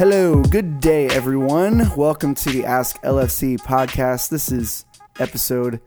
Hello, 0.00 0.40
good 0.40 0.80
day, 0.80 1.08
everyone. 1.08 1.94
Welcome 1.94 2.34
to 2.36 2.48
the 2.48 2.64
Ask 2.64 2.98
LFC 3.02 3.58
podcast. 3.58 4.30
This 4.30 4.50
is 4.50 4.86
episode 5.18 5.78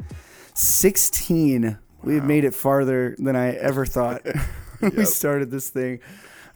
16. 0.53 1.79
We've 2.03 2.23
made 2.23 2.43
it 2.43 2.53
farther 2.53 3.15
than 3.17 3.35
I 3.35 3.55
ever 3.55 3.87
thought 3.87 4.21
we 4.81 5.05
started 5.05 5.49
this 5.49 5.71
thing 5.71 5.99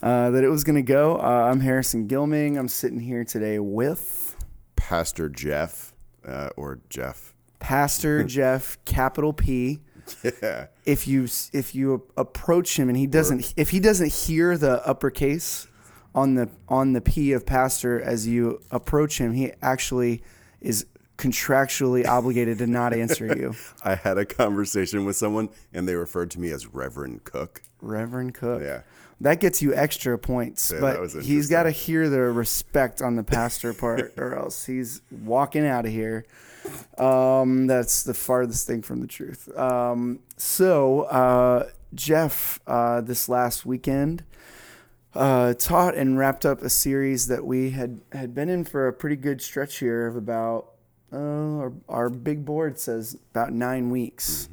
uh, 0.00 0.30
that 0.30 0.44
it 0.44 0.48
was 0.50 0.62
going 0.62 0.76
to 0.76 0.82
go. 0.82 1.16
Uh, 1.16 1.48
I'm 1.50 1.58
Harrison 1.58 2.06
Gilming. 2.06 2.56
I'm 2.56 2.68
sitting 2.68 3.00
here 3.00 3.24
today 3.24 3.58
with 3.58 4.36
Pastor 4.76 5.28
Jeff 5.28 5.92
uh, 6.24 6.50
or 6.56 6.78
Jeff. 6.88 7.34
Pastor 7.58 8.22
Jeff, 8.38 8.78
capital 8.84 9.32
P. 9.32 9.80
Yeah. 10.22 10.68
If 10.84 11.08
you 11.08 11.24
if 11.52 11.74
you 11.74 12.06
approach 12.16 12.78
him 12.78 12.88
and 12.88 12.96
he 12.96 13.08
doesn't 13.08 13.52
if 13.56 13.70
he 13.70 13.80
doesn't 13.80 14.12
hear 14.12 14.56
the 14.56 14.86
uppercase 14.86 15.66
on 16.14 16.34
the 16.34 16.48
on 16.68 16.92
the 16.92 17.00
P 17.00 17.32
of 17.32 17.46
pastor 17.46 18.00
as 18.00 18.26
you 18.26 18.60
approach 18.70 19.18
him, 19.18 19.32
he 19.32 19.52
actually 19.62 20.22
is 20.60 20.86
contractually 21.16 22.06
obligated 22.06 22.58
to 22.58 22.66
not 22.66 22.94
answer 22.94 23.26
you. 23.36 23.54
I 23.84 23.96
had 23.96 24.18
a 24.18 24.24
conversation 24.24 25.04
with 25.04 25.16
someone 25.16 25.48
and 25.72 25.88
they 25.88 25.94
referred 25.94 26.30
to 26.32 26.40
me 26.40 26.50
as 26.50 26.66
Reverend 26.66 27.24
Cook. 27.24 27.62
Reverend 27.82 28.34
Cook. 28.34 28.62
Yeah. 28.62 28.82
That 29.20 29.40
gets 29.40 29.60
you 29.60 29.74
extra 29.74 30.16
points, 30.16 30.70
Yeah, 30.72 30.80
but 30.80 31.24
he's 31.24 31.50
got 31.50 31.64
to 31.64 31.72
hear 31.72 32.08
the 32.08 32.20
respect 32.20 33.02
on 33.02 33.16
the 33.16 33.24
pastor 33.24 33.74
part, 33.74 34.12
or 34.16 34.38
else 34.38 34.66
he's 34.66 35.02
walking 35.10 35.66
out 35.66 35.86
of 35.86 35.90
here. 35.90 36.24
Um, 36.96 37.66
that's 37.66 38.04
the 38.04 38.14
farthest 38.14 38.68
thing 38.68 38.82
from 38.82 39.00
the 39.00 39.08
truth. 39.08 39.48
Um, 39.58 40.20
so, 40.36 41.02
uh, 41.02 41.68
Jeff, 41.94 42.60
uh, 42.68 43.00
this 43.00 43.28
last 43.28 43.66
weekend, 43.66 44.22
uh, 45.18 45.52
taught 45.54 45.96
and 45.96 46.16
wrapped 46.16 46.46
up 46.46 46.62
a 46.62 46.70
series 46.70 47.26
that 47.26 47.44
we 47.44 47.70
had 47.70 48.00
had 48.12 48.34
been 48.34 48.48
in 48.48 48.64
for 48.64 48.86
a 48.86 48.92
pretty 48.92 49.16
good 49.16 49.42
stretch 49.42 49.78
here 49.78 50.06
of 50.06 50.14
about 50.14 50.70
uh, 51.12 51.16
our, 51.16 51.72
our 51.88 52.08
big 52.08 52.44
board 52.44 52.78
says 52.78 53.16
about 53.32 53.52
nine 53.52 53.90
weeks 53.90 54.48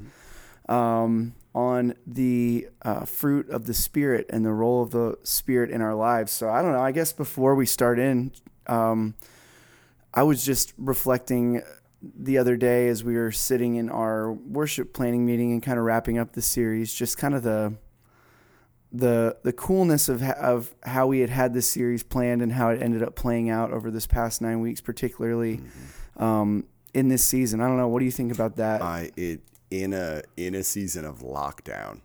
um, 0.67 1.35
on 1.53 1.93
the 2.07 2.67
uh, 2.81 3.05
fruit 3.05 3.47
of 3.51 3.67
the 3.67 3.75
spirit 3.75 4.25
and 4.31 4.43
the 4.43 4.51
role 4.51 4.81
of 4.81 4.89
the 4.89 5.15
spirit 5.21 5.69
in 5.69 5.83
our 5.83 5.93
lives. 5.93 6.31
So 6.31 6.49
I 6.49 6.63
don't 6.63 6.71
know. 6.71 6.81
I 6.81 6.91
guess 6.91 7.13
before 7.13 7.53
we 7.53 7.67
start 7.67 7.99
in, 7.99 8.31
um, 8.65 9.13
I 10.15 10.23
was 10.23 10.43
just 10.43 10.73
reflecting 10.79 11.61
the 12.01 12.39
other 12.39 12.57
day 12.57 12.87
as 12.87 13.03
we 13.03 13.15
were 13.15 13.31
sitting 13.31 13.75
in 13.75 13.87
our 13.89 14.33
worship 14.33 14.93
planning 14.93 15.27
meeting 15.27 15.51
and 15.51 15.61
kind 15.61 15.77
of 15.77 15.85
wrapping 15.85 16.17
up 16.17 16.33
the 16.33 16.41
series, 16.41 16.91
just 16.91 17.19
kind 17.19 17.35
of 17.35 17.43
the 17.43 17.75
the 18.91 19.37
the 19.43 19.53
coolness 19.53 20.09
of 20.09 20.23
of 20.23 20.73
how 20.83 21.07
we 21.07 21.19
had 21.19 21.29
had 21.29 21.53
this 21.53 21.67
series 21.67 22.03
planned 22.03 22.41
and 22.41 22.53
how 22.53 22.69
it 22.69 22.81
ended 22.81 23.03
up 23.03 23.15
playing 23.15 23.49
out 23.49 23.71
over 23.71 23.91
this 23.91 24.07
past 24.07 24.41
nine 24.41 24.61
weeks, 24.61 24.81
particularly 24.81 25.61
um, 26.17 26.65
in 26.93 27.09
this 27.09 27.23
season. 27.23 27.61
I 27.61 27.67
don't 27.67 27.77
know. 27.77 27.87
What 27.87 27.99
do 27.99 28.05
you 28.05 28.11
think 28.11 28.31
about 28.31 28.55
that? 28.57 28.81
I 28.81 29.11
it 29.17 29.41
in 29.71 29.93
a 29.93 30.21
in 30.37 30.55
a 30.55 30.63
season 30.63 31.05
of 31.05 31.19
lockdown, 31.19 32.01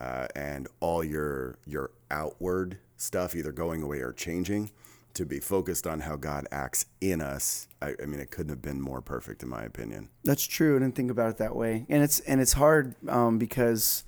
uh, 0.00 0.26
and 0.34 0.68
all 0.80 1.04
your 1.04 1.58
your 1.66 1.90
outward 2.10 2.78
stuff 2.96 3.34
either 3.34 3.52
going 3.52 3.82
away 3.82 4.00
or 4.00 4.12
changing, 4.12 4.70
to 5.14 5.24
be 5.24 5.40
focused 5.40 5.86
on 5.86 6.00
how 6.00 6.16
God 6.16 6.46
acts 6.50 6.86
in 7.00 7.20
us. 7.20 7.68
I, 7.80 7.94
I 8.02 8.06
mean, 8.06 8.20
it 8.20 8.30
couldn't 8.30 8.50
have 8.50 8.62
been 8.62 8.80
more 8.80 9.00
perfect, 9.00 9.42
in 9.42 9.48
my 9.48 9.62
opinion. 9.62 10.08
That's 10.24 10.44
true. 10.44 10.76
I 10.76 10.80
didn't 10.80 10.96
think 10.96 11.10
about 11.10 11.30
it 11.30 11.36
that 11.38 11.54
way, 11.54 11.86
and 11.88 12.02
it's 12.02 12.20
and 12.20 12.40
it's 12.40 12.54
hard 12.54 12.94
um, 13.08 13.38
because 13.38 14.04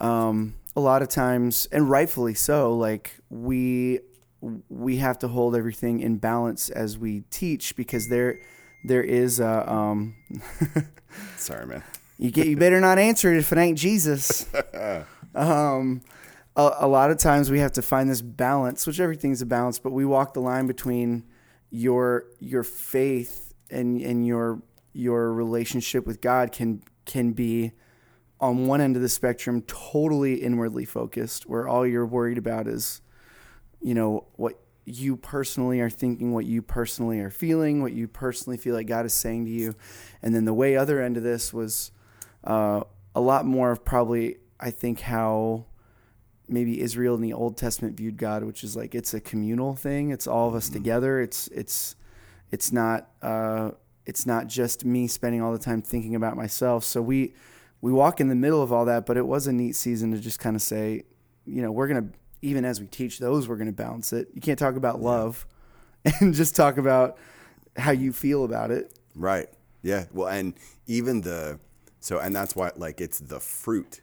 um, 0.00 0.54
a 0.74 0.80
lot 0.80 1.02
of 1.02 1.08
times, 1.08 1.68
and 1.72 1.88
rightfully 1.88 2.34
so, 2.34 2.76
like 2.76 3.12
we 3.30 4.00
we 4.68 4.98
have 4.98 5.18
to 5.18 5.28
hold 5.28 5.56
everything 5.56 6.00
in 6.00 6.18
balance 6.18 6.68
as 6.68 6.98
we 6.98 7.22
teach 7.30 7.74
because 7.76 8.08
there 8.08 8.38
there 8.84 9.02
is 9.02 9.40
a 9.40 9.70
um, 9.70 10.14
Sorry, 11.36 11.66
man. 11.66 11.82
you 12.18 12.30
get 12.30 12.46
you 12.46 12.56
better 12.56 12.80
not 12.80 12.98
answer 12.98 13.32
it 13.32 13.38
if 13.38 13.52
it 13.52 13.58
ain't 13.58 13.78
Jesus. 13.78 14.46
um, 15.34 16.02
a, 16.56 16.70
a 16.80 16.88
lot 16.88 17.10
of 17.10 17.18
times 17.18 17.50
we 17.50 17.58
have 17.60 17.72
to 17.72 17.82
find 17.82 18.10
this 18.10 18.22
balance, 18.22 18.86
which 18.86 19.00
everything's 19.00 19.42
a 19.42 19.46
balance, 19.46 19.78
but 19.78 19.92
we 19.92 20.04
walk 20.04 20.34
the 20.34 20.40
line 20.40 20.66
between 20.66 21.24
your 21.70 22.24
your 22.38 22.62
faith 22.62 23.54
and 23.70 24.00
and 24.00 24.26
your 24.26 24.62
your 24.92 25.32
relationship 25.32 26.06
with 26.06 26.20
God 26.20 26.52
can 26.52 26.82
can 27.04 27.32
be 27.32 27.72
on 28.40 28.66
one 28.66 28.80
end 28.80 28.96
of 28.96 29.02
the 29.02 29.08
spectrum 29.08 29.62
totally 29.62 30.34
inwardly 30.34 30.84
focused, 30.84 31.46
where 31.46 31.66
all 31.66 31.86
you're 31.86 32.06
worried 32.06 32.38
about 32.38 32.66
is, 32.66 33.00
you 33.80 33.94
know, 33.94 34.26
what 34.36 34.58
you 34.84 35.16
personally 35.16 35.80
are 35.80 35.90
thinking, 35.90 36.32
what 36.32 36.46
you 36.46 36.62
personally 36.62 37.20
are 37.20 37.30
feeling, 37.30 37.82
what 37.82 37.92
you 37.92 38.06
personally 38.06 38.56
feel 38.56 38.74
like 38.74 38.86
God 38.86 39.06
is 39.06 39.14
saying 39.14 39.46
to 39.46 39.50
you, 39.50 39.74
and 40.22 40.34
then 40.34 40.44
the 40.44 40.54
way 40.54 40.76
other 40.76 41.00
end 41.00 41.16
of 41.16 41.22
this 41.22 41.52
was 41.52 41.90
uh, 42.44 42.82
a 43.14 43.20
lot 43.20 43.46
more 43.46 43.72
of 43.72 43.84
probably 43.84 44.36
I 44.60 44.70
think 44.70 45.00
how 45.00 45.66
maybe 46.48 46.80
Israel 46.80 47.14
in 47.14 47.20
the 47.20 47.32
Old 47.32 47.56
Testament 47.56 47.96
viewed 47.96 48.16
God, 48.16 48.44
which 48.44 48.62
is 48.62 48.76
like 48.76 48.94
it's 48.94 49.14
a 49.14 49.20
communal 49.20 49.74
thing. 49.74 50.10
It's 50.10 50.26
all 50.26 50.48
of 50.48 50.54
us 50.54 50.68
together. 50.68 51.20
It's 51.20 51.48
it's 51.48 51.96
it's 52.50 52.72
not 52.72 53.10
uh, 53.22 53.72
it's 54.04 54.26
not 54.26 54.46
just 54.46 54.84
me 54.84 55.08
spending 55.08 55.42
all 55.42 55.52
the 55.52 55.58
time 55.58 55.82
thinking 55.82 56.14
about 56.14 56.36
myself. 56.36 56.84
So 56.84 57.02
we 57.02 57.34
we 57.80 57.92
walk 57.92 58.20
in 58.20 58.28
the 58.28 58.34
middle 58.34 58.62
of 58.62 58.72
all 58.72 58.84
that, 58.86 59.06
but 59.06 59.16
it 59.16 59.26
was 59.26 59.46
a 59.46 59.52
neat 59.52 59.76
season 59.76 60.12
to 60.12 60.18
just 60.18 60.38
kind 60.38 60.56
of 60.56 60.62
say, 60.62 61.04
you 61.44 61.62
know, 61.62 61.70
we're 61.70 61.88
gonna 61.88 62.08
even 62.42 62.64
as 62.64 62.80
we 62.80 62.86
teach 62.86 63.18
those, 63.18 63.48
we're 63.48 63.56
gonna 63.56 63.72
balance 63.72 64.12
it. 64.12 64.28
You 64.34 64.40
can't 64.40 64.58
talk 64.58 64.76
about 64.76 65.00
love 65.00 65.46
and 66.20 66.34
just 66.34 66.56
talk 66.56 66.78
about 66.78 67.18
how 67.76 67.90
you 67.90 68.12
feel 68.12 68.44
about 68.44 68.70
it. 68.70 68.98
Right. 69.14 69.48
Yeah. 69.82 70.06
Well, 70.12 70.28
and 70.28 70.54
even 70.86 71.20
the 71.20 71.60
so 72.00 72.18
and 72.18 72.34
that's 72.34 72.56
why 72.56 72.72
like 72.76 73.00
it's 73.00 73.18
the 73.18 73.40
fruit 73.40 74.00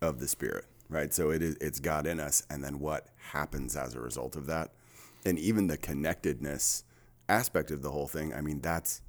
of 0.00 0.20
the 0.20 0.28
spirit, 0.28 0.64
right? 0.88 1.12
So 1.12 1.30
it 1.30 1.42
is 1.42 1.56
it's 1.60 1.80
God 1.80 2.06
in 2.06 2.20
us 2.20 2.46
and 2.48 2.62
then 2.62 2.78
what 2.78 3.08
happens 3.16 3.76
as 3.76 3.94
a 3.94 4.00
result 4.00 4.36
of 4.36 4.46
that. 4.46 4.72
And 5.26 5.38
even 5.38 5.66
the 5.66 5.78
connectedness 5.78 6.84
aspect 7.28 7.70
of 7.70 7.82
the 7.82 7.90
whole 7.90 8.08
thing, 8.08 8.34
I 8.34 8.40
mean 8.40 8.60
that's 8.60 9.02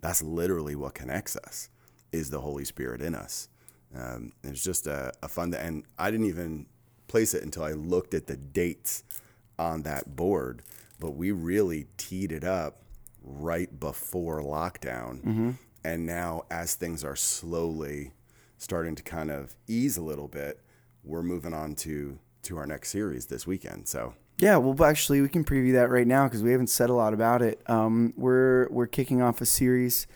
that's 0.00 0.22
literally 0.22 0.74
what 0.76 0.94
connects 0.94 1.36
us 1.36 1.70
is 2.14 2.30
the 2.30 2.40
Holy 2.40 2.64
Spirit 2.64 3.02
in 3.02 3.14
us. 3.14 3.48
Um, 3.94 4.32
it's 4.42 4.62
just 4.62 4.86
a, 4.86 5.12
a 5.22 5.28
fun 5.28 5.54
and 5.54 5.84
I 5.98 6.10
didn't 6.10 6.26
even 6.26 6.66
place 7.06 7.34
it 7.34 7.42
until 7.42 7.64
I 7.64 7.72
looked 7.72 8.14
at 8.14 8.26
the 8.26 8.36
dates 8.36 9.04
on 9.58 9.82
that 9.82 10.16
board, 10.16 10.62
but 10.98 11.12
we 11.12 11.30
really 11.30 11.86
teed 11.96 12.32
it 12.32 12.44
up 12.44 12.82
right 13.22 13.78
before 13.78 14.40
lockdown. 14.40 15.22
And 15.84 16.06
now, 16.06 16.44
as 16.50 16.74
things 16.74 17.04
are 17.04 17.16
slowly 17.16 18.12
starting 18.58 18.94
to 18.94 19.02
kind 19.02 19.30
of 19.30 19.54
ease 19.68 19.96
a 19.96 20.02
little 20.02 20.28
bit, 20.28 20.60
we're 21.04 21.22
moving 21.22 21.52
on 21.52 21.74
to 21.76 22.18
to 22.44 22.58
our 22.58 22.66
next 22.66 22.90
series 22.90 23.26
this 23.26 23.46
weekend. 23.46 23.88
So 23.88 24.14
Yeah, 24.38 24.56
well, 24.56 24.82
actually, 24.84 25.20
we 25.20 25.28
can 25.28 25.44
preview 25.44 25.74
that 25.74 25.90
right 25.90 26.06
now 26.06 26.24
because 26.24 26.42
we 26.42 26.50
haven't 26.50 26.66
said 26.68 26.90
a 26.90 26.94
lot 26.94 27.14
about 27.14 27.42
it. 27.42 27.60
Um, 27.66 28.12
we're 28.16 28.68
we're 28.70 28.86
kicking 28.86 29.22
off 29.22 29.40
a 29.40 29.46
series 29.46 30.06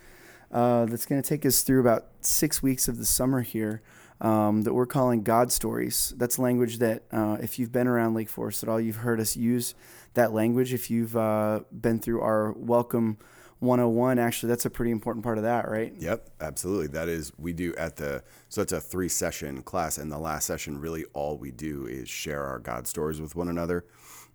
uh, 0.50 0.86
that's 0.86 1.06
going 1.06 1.20
to 1.20 1.28
take 1.28 1.44
us 1.44 1.62
through 1.62 1.80
about 1.80 2.06
six 2.20 2.62
weeks 2.62 2.88
of 2.88 2.98
the 2.98 3.04
summer 3.04 3.42
here 3.42 3.82
um, 4.20 4.62
that 4.62 4.74
we're 4.74 4.86
calling 4.86 5.22
God 5.22 5.52
Stories. 5.52 6.14
That's 6.16 6.38
language 6.38 6.78
that, 6.78 7.04
uh, 7.12 7.36
if 7.40 7.58
you've 7.58 7.72
been 7.72 7.86
around 7.86 8.14
Lake 8.14 8.28
Forest 8.28 8.62
at 8.62 8.68
all, 8.68 8.80
you've 8.80 8.96
heard 8.96 9.20
us 9.20 9.36
use 9.36 9.74
that 10.14 10.32
language. 10.32 10.72
If 10.72 10.90
you've 10.90 11.16
uh, 11.16 11.60
been 11.70 11.98
through 11.98 12.20
our 12.20 12.52
Welcome 12.52 13.18
101, 13.60 14.18
actually, 14.18 14.48
that's 14.48 14.64
a 14.64 14.70
pretty 14.70 14.90
important 14.90 15.24
part 15.24 15.38
of 15.38 15.44
that, 15.44 15.68
right? 15.68 15.92
Yep, 15.98 16.30
absolutely. 16.40 16.88
That 16.88 17.08
is 17.08 17.32
we 17.38 17.52
do 17.52 17.74
at 17.76 17.96
the 17.96 18.22
so 18.48 18.62
it's 18.62 18.72
a 18.72 18.80
three 18.80 19.08
session 19.08 19.62
class, 19.62 19.98
and 19.98 20.10
the 20.10 20.18
last 20.18 20.46
session 20.46 20.80
really 20.80 21.04
all 21.12 21.36
we 21.36 21.50
do 21.50 21.86
is 21.86 22.08
share 22.08 22.44
our 22.44 22.58
God 22.58 22.86
stories 22.86 23.20
with 23.20 23.34
one 23.36 23.48
another, 23.48 23.84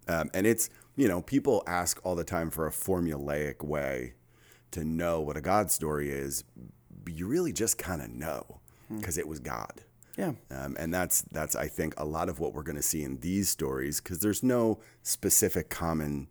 um, 0.08 0.30
and 0.34 0.46
it's 0.46 0.70
you 0.96 1.08
know 1.08 1.22
people 1.22 1.64
ask 1.68 2.00
all 2.04 2.16
the 2.16 2.24
time 2.24 2.50
for 2.50 2.68
a 2.68 2.72
formulaic 2.72 3.64
way 3.64 4.14
to 4.74 4.84
know 4.84 5.22
what 5.22 5.38
a 5.38 5.42
God 5.42 5.72
story 5.72 6.10
is. 6.10 6.44
You 7.08 7.28
really 7.28 7.54
just 7.54 7.78
kind 7.78 8.02
of 8.02 8.10
know 8.10 8.60
because 8.90 9.18
it 9.18 9.28
was 9.28 9.40
God. 9.40 9.82
Yeah. 10.18 10.34
Um, 10.52 10.76
and 10.78 10.94
that's 10.94 11.22
that's 11.24 11.56
I 11.56 11.68
think 11.68 11.94
a 11.98 12.06
lot 12.06 12.30
of 12.30 12.40
what 12.40 12.54
we're 12.54 12.64
going 12.64 12.76
to 12.76 12.84
see 12.84 13.04
in 13.04 13.20
these 13.20 13.50
stories 13.50 14.00
because 14.00 14.20
there's 14.20 14.44
no 14.44 14.80
specific 15.02 15.70
common 15.70 16.28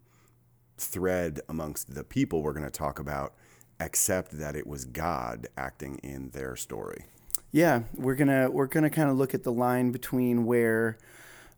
thread 0.79 1.41
amongst 1.49 1.95
the 1.95 2.05
people 2.05 2.43
we're 2.43 2.53
going 2.53 2.65
to 2.65 2.71
talk 2.71 2.99
about, 2.99 3.35
except 3.81 4.39
that 4.39 4.55
it 4.57 4.67
was 4.67 4.85
God 4.85 5.49
acting 5.57 5.99
in 6.03 6.31
their 6.31 6.57
story. 6.57 7.07
Yeah, 7.51 7.83
we're 7.95 8.15
gonna 8.15 8.51
we're 8.51 8.67
gonna 8.67 8.89
kind 8.89 9.11
of 9.11 9.19
look 9.19 9.35
at 9.35 9.43
the 9.43 9.53
line 9.53 9.93
between 9.93 10.47
where, 10.47 10.97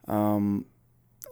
um, 0.08 0.64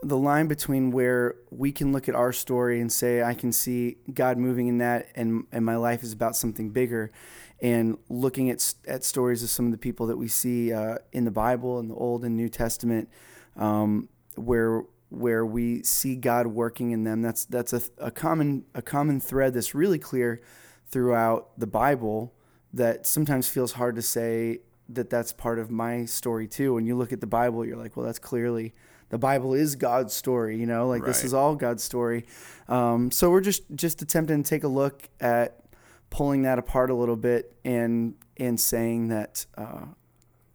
the 0.02 0.16
line 0.16 0.48
between 0.48 0.90
where 0.90 1.36
we 1.50 1.70
can 1.70 1.92
look 1.92 2.08
at 2.08 2.14
our 2.14 2.32
story 2.32 2.80
and 2.80 2.90
say 2.90 3.22
I 3.22 3.34
can 3.34 3.52
see 3.52 3.98
God 4.12 4.36
moving 4.36 4.66
in 4.66 4.78
that, 4.78 5.08
and 5.14 5.46
and 5.52 5.64
my 5.64 5.76
life 5.76 6.02
is 6.02 6.12
about 6.12 6.36
something 6.36 6.70
bigger, 6.70 7.12
and 7.60 7.96
looking 8.08 8.50
at 8.50 8.74
at 8.86 9.04
stories 9.04 9.42
of 9.42 9.50
some 9.50 9.66
of 9.66 9.72
the 9.72 9.78
people 9.78 10.06
that 10.06 10.16
we 10.16 10.28
see 10.28 10.72
uh, 10.72 10.96
in 11.12 11.24
the 11.24 11.30
Bible 11.30 11.78
in 11.78 11.88
the 11.88 11.94
Old 11.94 12.24
and 12.24 12.36
New 12.36 12.48
Testament, 12.48 13.08
um, 13.56 14.08
where 14.34 14.82
where 15.10 15.46
we 15.46 15.82
see 15.82 16.16
God 16.16 16.48
working 16.48 16.90
in 16.90 17.04
them. 17.04 17.22
That's 17.22 17.44
that's 17.44 17.72
a, 17.72 17.82
a 17.98 18.10
common 18.10 18.64
a 18.74 18.82
common 18.82 19.20
thread 19.20 19.54
that's 19.54 19.74
really 19.74 19.98
clear 19.98 20.40
throughout 20.88 21.58
the 21.58 21.66
Bible. 21.66 22.34
That 22.74 23.06
sometimes 23.06 23.48
feels 23.48 23.72
hard 23.72 23.96
to 23.96 24.02
say 24.02 24.60
that 24.88 25.10
that's 25.10 25.32
part 25.32 25.58
of 25.58 25.70
my 25.70 26.06
story 26.06 26.48
too. 26.48 26.74
When 26.74 26.86
you 26.86 26.96
look 26.96 27.12
at 27.12 27.20
the 27.20 27.26
Bible, 27.26 27.64
you're 27.64 27.76
like, 27.76 27.96
well, 27.96 28.06
that's 28.06 28.18
clearly 28.18 28.74
the 29.12 29.18
Bible 29.18 29.52
is 29.52 29.76
God's 29.76 30.14
story. 30.14 30.56
You 30.56 30.64
know, 30.64 30.88
like 30.88 31.02
right. 31.02 31.08
this 31.08 31.22
is 31.22 31.34
all 31.34 31.54
God's 31.54 31.84
story. 31.84 32.24
Um, 32.66 33.10
so 33.10 33.30
we're 33.30 33.42
just 33.42 33.62
just 33.74 34.00
attempting 34.00 34.42
to 34.42 34.48
take 34.48 34.64
a 34.64 34.68
look 34.68 35.08
at 35.20 35.60
pulling 36.08 36.42
that 36.42 36.58
apart 36.58 36.90
a 36.90 36.94
little 36.94 37.16
bit 37.16 37.54
and 37.62 38.14
and 38.38 38.58
saying 38.58 39.08
that 39.08 39.44
uh, 39.56 39.84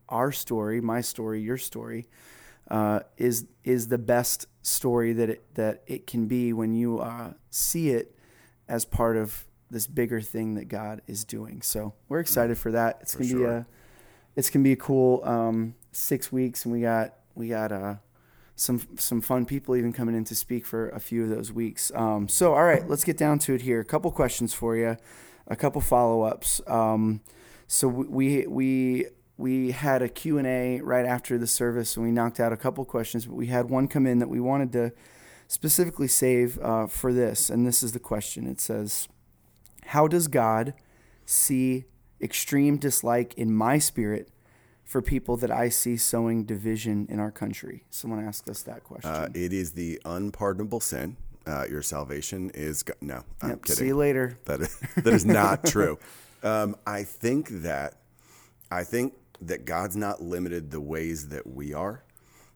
our 0.10 0.32
story, 0.32 0.82
my 0.82 1.02
story, 1.02 1.40
your 1.40 1.60
story, 1.60 2.08
uh, 2.72 3.02
is 3.16 3.46
is 3.64 3.90
the 3.90 4.00
best 4.00 4.48
story 4.64 5.14
that 5.14 5.30
it 5.30 5.54
that 5.54 5.84
it 5.86 6.08
can 6.08 6.26
be 6.26 6.52
when 6.52 6.74
you 6.74 6.98
uh, 6.98 7.34
see 7.52 7.92
it 7.92 8.18
as 8.68 8.86
part 8.86 9.18
of 9.18 9.46
this 9.70 9.86
bigger 9.86 10.20
thing 10.20 10.56
that 10.56 10.66
God 10.66 11.04
is 11.06 11.24
doing. 11.24 11.62
So 11.62 11.94
we're 12.10 12.22
excited 12.22 12.58
for 12.58 12.72
that. 12.72 12.98
It's 13.02 13.14
for 13.14 13.20
gonna 13.20 13.30
sure. 13.30 13.40
be 13.40 13.46
a 13.46 13.68
it's 14.36 14.50
gonna 14.50 14.64
be 14.64 14.72
a 14.72 14.78
cool 14.78 15.22
um, 15.24 15.76
six 15.92 16.32
weeks, 16.32 16.66
and 16.66 16.74
we 16.74 16.82
got 16.82 17.14
we 17.36 17.50
got 17.50 17.72
uh, 17.72 17.96
some 18.58 18.82
some 18.98 19.22
fun 19.22 19.46
people 19.46 19.76
even 19.76 19.94
coming 19.94 20.16
in 20.16 20.24
to 20.26 20.36
speak 20.36 20.66
for 20.66 20.90
a 20.90 21.00
few 21.00 21.24
of 21.24 21.30
those 21.30 21.54
weeks. 21.54 21.92
Um, 21.96 22.28
so 22.28 22.54
all 22.54 22.64
right, 22.64 22.88
let's 22.90 23.04
get 23.04 23.16
down 23.16 23.40
to 23.40 23.54
it 23.54 23.62
here. 23.62 23.80
A 23.80 23.86
couple 23.86 24.12
questions 24.12 24.54
for 24.54 24.76
you, 24.76 24.98
a 25.48 25.56
couple 25.56 25.80
follow 25.80 26.24
ups. 26.24 26.60
Um, 26.68 27.22
so 27.68 27.88
we 27.88 28.48
we 28.48 29.06
we 29.38 29.72
had 29.72 30.02
a 30.02 30.10
Q&A 30.10 30.82
right 30.82 31.06
after 31.06 31.38
the 31.38 31.46
service 31.46 31.96
and 31.96 32.04
we 32.04 32.12
knocked 32.12 32.40
out 32.40 32.52
a 32.52 32.58
couple 32.58 32.84
questions, 32.84 33.28
but 33.28 33.36
we 33.36 33.48
had 33.48 33.70
one 33.70 33.88
come 33.88 34.08
in 34.08 34.18
that 34.18 34.30
we 34.30 34.40
wanted 34.40 34.72
to 34.72 34.92
specifically 35.48 36.08
save 36.08 36.58
uh, 36.60 36.88
for 36.88 37.14
this. 37.14 37.52
And 37.52 37.68
this 37.68 37.84
is 37.84 37.92
the 37.92 38.00
question. 38.00 38.48
It 38.48 38.60
says, 38.60 39.08
how 39.86 40.08
does 40.08 40.28
God 40.28 40.74
see 41.24 41.86
extreme 42.20 42.78
dislike 42.78 43.36
in 43.36 43.54
my 43.54 43.78
spirit 43.78 44.32
for 44.88 45.02
people 45.02 45.36
that 45.38 45.52
I 45.52 45.68
see 45.70 45.98
sowing 45.98 46.46
division 46.46 47.08
in 47.10 47.20
our 47.20 47.30
country? 47.30 47.84
Someone 47.92 48.26
asked 48.26 48.50
us 48.50 48.64
that 48.64 48.84
question. 48.86 49.12
Uh, 49.12 49.28
it 49.36 49.52
is 49.54 49.74
the 49.74 50.02
unpardonable 50.06 50.80
sin. 50.80 51.18
Uh, 51.46 51.66
your 51.70 51.82
salvation 51.82 52.50
is 52.54 52.84
go- 52.84 52.94
no. 53.02 53.24
I'm 53.42 53.50
yep, 53.50 53.64
kidding. 53.64 53.76
See 53.76 53.88
you 53.88 53.98
later. 53.98 54.40
That 54.46 54.62
is, 54.62 54.80
that 54.96 55.14
is 55.14 55.26
not 55.26 55.66
true. 55.68 56.00
Um, 56.42 56.76
I 56.86 57.04
think 57.04 57.50
that 57.62 57.96
I 58.72 58.84
think 58.84 59.14
that 59.42 59.66
God's 59.66 59.96
not 59.96 60.22
limited 60.22 60.72
the 60.72 60.82
ways 60.82 61.30
that 61.30 61.46
we 61.46 61.74
are 61.74 62.04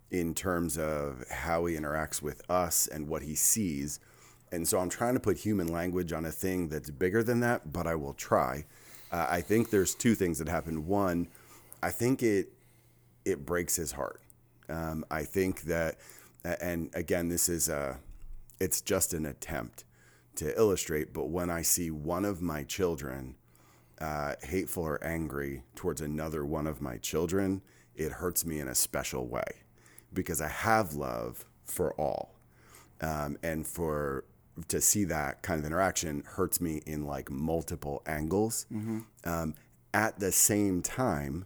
in 0.09 0.33
terms 0.33 0.77
of 0.77 1.23
how 1.29 1.65
he 1.65 1.75
interacts 1.75 2.21
with 2.21 2.49
us 2.49 2.87
and 2.87 3.07
what 3.07 3.23
he 3.23 3.35
sees. 3.35 3.99
And 4.51 4.67
so 4.67 4.79
I'm 4.79 4.89
trying 4.89 5.13
to 5.13 5.19
put 5.19 5.37
human 5.37 5.67
language 5.67 6.11
on 6.11 6.25
a 6.25 6.31
thing 6.31 6.67
that's 6.67 6.89
bigger 6.89 7.23
than 7.23 7.39
that, 7.41 7.71
but 7.71 7.87
I 7.87 7.95
will 7.95 8.13
try. 8.13 8.65
Uh, 9.09 9.27
I 9.29 9.41
think 9.41 9.69
there's 9.69 9.95
two 9.95 10.15
things 10.15 10.37
that 10.39 10.49
happen. 10.49 10.85
One, 10.85 11.27
I 11.83 11.91
think 11.91 12.23
it 12.23 12.53
it 13.25 13.45
breaks 13.45 13.75
his 13.75 13.91
heart. 13.91 14.21
Um, 14.69 15.05
I 15.11 15.23
think 15.23 15.61
that, 15.63 15.97
and 16.43 16.89
again, 16.93 17.29
this 17.29 17.49
is 17.49 17.69
a, 17.69 17.99
it's 18.59 18.81
just 18.81 19.13
an 19.13 19.25
attempt 19.25 19.83
to 20.35 20.57
illustrate. 20.57 21.13
But 21.13 21.29
when 21.29 21.49
I 21.49 21.61
see 21.61 21.91
one 21.91 22.25
of 22.25 22.41
my 22.41 22.63
children 22.63 23.35
uh, 23.99 24.35
hateful 24.41 24.83
or 24.83 25.03
angry 25.03 25.63
towards 25.75 26.01
another 26.01 26.45
one 26.45 26.67
of 26.67 26.81
my 26.81 26.97
children, 26.97 27.61
it 27.95 28.11
hurts 28.11 28.45
me 28.45 28.59
in 28.59 28.67
a 28.67 28.75
special 28.75 29.27
way 29.27 29.45
because 30.13 30.41
I 30.41 30.47
have 30.47 30.95
love 30.95 31.45
for 31.65 31.93
all. 31.99 32.35
Um, 33.01 33.37
and 33.43 33.65
for 33.65 34.25
to 34.67 34.81
see 34.81 35.05
that 35.05 35.41
kind 35.41 35.59
of 35.59 35.65
interaction 35.65 36.23
hurts 36.25 36.59
me 36.61 36.81
in 36.85 37.05
like 37.05 37.31
multiple 37.31 38.01
angles. 38.05 38.65
Mm-hmm. 38.71 38.99
Um, 39.25 39.55
at 39.93 40.19
the 40.19 40.31
same 40.31 40.81
time, 40.81 41.45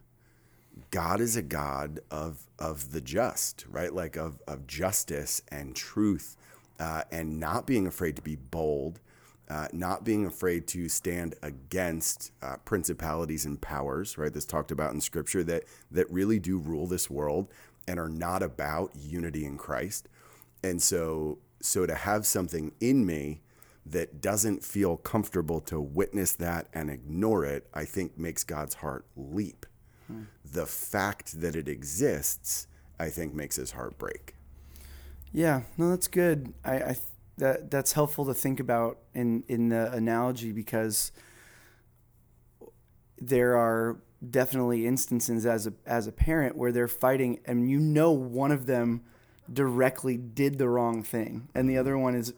God 0.95 1.19
is 1.19 1.36
a 1.36 1.42
God 1.42 2.00
of 2.09 2.47
of 2.57 2.92
the 2.92 3.01
just, 3.01 3.65
right? 3.69 3.94
Like 3.94 4.15
of 4.15 4.42
of 4.47 4.65
justice 4.68 5.42
and 5.50 5.75
truth, 5.75 6.38
uh, 6.80 7.03
and 7.12 7.39
not 7.39 7.68
being 7.68 7.86
afraid 7.86 8.15
to 8.15 8.21
be 8.21 8.38
bold 8.38 9.00
uh, 9.50 9.68
not 9.71 10.03
being 10.03 10.25
afraid 10.25 10.68
to 10.68 10.89
stand 10.89 11.36
against 11.42 12.31
uh, 12.42 12.57
principalities 12.65 13.45
and 13.45 13.62
powers, 13.62 14.18
right? 14.18 14.33
This 14.33 14.45
talked 14.45 14.71
about 14.71 14.94
in 14.94 15.01
Scripture 15.01 15.44
that 15.44 15.65
that 15.92 16.09
really 16.09 16.39
do 16.39 16.57
rule 16.57 16.88
this 16.88 17.09
world 17.09 17.47
and 17.88 18.00
are 18.00 18.09
not 18.09 18.42
about 18.42 18.92
unity 18.95 19.45
in 19.45 19.57
Christ. 19.57 20.07
And 20.63 20.81
so, 20.81 21.38
so 21.62 21.86
to 21.86 21.94
have 21.94 22.25
something 22.25 22.71
in 22.80 23.06
me 23.06 23.42
that 23.86 24.19
doesn't 24.19 24.63
feel 24.63 24.97
comfortable 24.97 25.62
to 25.62 25.80
witness 25.80 26.33
that 26.33 26.68
and 26.74 26.89
ignore 26.89 27.45
it, 27.45 27.68
I 27.71 27.86
think 27.86 28.18
makes 28.18 28.44
God's 28.44 28.75
heart 28.75 29.06
leap. 29.15 29.68
Hmm. 30.07 30.24
The 30.50 30.66
fact 30.66 31.42
that 31.42 31.56
it 31.56 31.68
exists, 31.68 32.68
I 33.00 33.10
think, 33.10 33.34
makes 33.34 33.56
his 33.56 33.72
heart 33.72 33.98
break. 33.98 34.36
Yeah, 35.34 35.62
no, 35.78 35.90
that's 35.90 36.07
good. 36.07 36.54
I, 36.63 36.75
I 36.75 36.96
that 37.38 37.69
that's 37.69 37.94
helpful 37.94 38.25
to 38.25 38.34
think 38.34 38.60
about 38.60 39.00
in 39.13 39.44
in 39.48 39.69
the 39.69 39.92
analogy 39.92 40.52
because 40.52 41.12
there 43.19 43.57
are 43.57 43.98
definitely 44.30 44.88
instances 44.88 45.46
as 45.46 45.68
a 45.68 45.74
as 45.86 46.07
a 46.07 46.12
parent 46.12 46.56
where 46.56 46.72
they're 46.72 46.88
fighting 46.88 47.40
and 47.46 47.69
you 47.69 47.80
know 47.80 48.12
one 48.12 48.52
of 48.52 48.66
them 48.66 49.04
directly 49.52 50.18
did 50.18 50.57
the 50.57 50.68
wrong 50.68 51.04
thing 51.04 51.48
and 51.54 51.69
the 51.69 51.78
other 51.78 51.98
one 51.98 52.16
is 52.16 52.34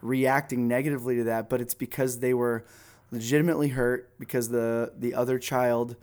reacting 0.00 0.68
negatively 0.68 1.16
to 1.16 1.24
that 1.24 1.48
but 1.48 1.60
it's 1.60 1.74
because 1.74 2.20
they 2.20 2.34
were 2.34 2.64
legitimately 3.10 3.68
hurt 3.68 4.10
because 4.18 4.50
the 4.50 4.92
the 4.96 5.14
other 5.14 5.38
child 5.38 5.96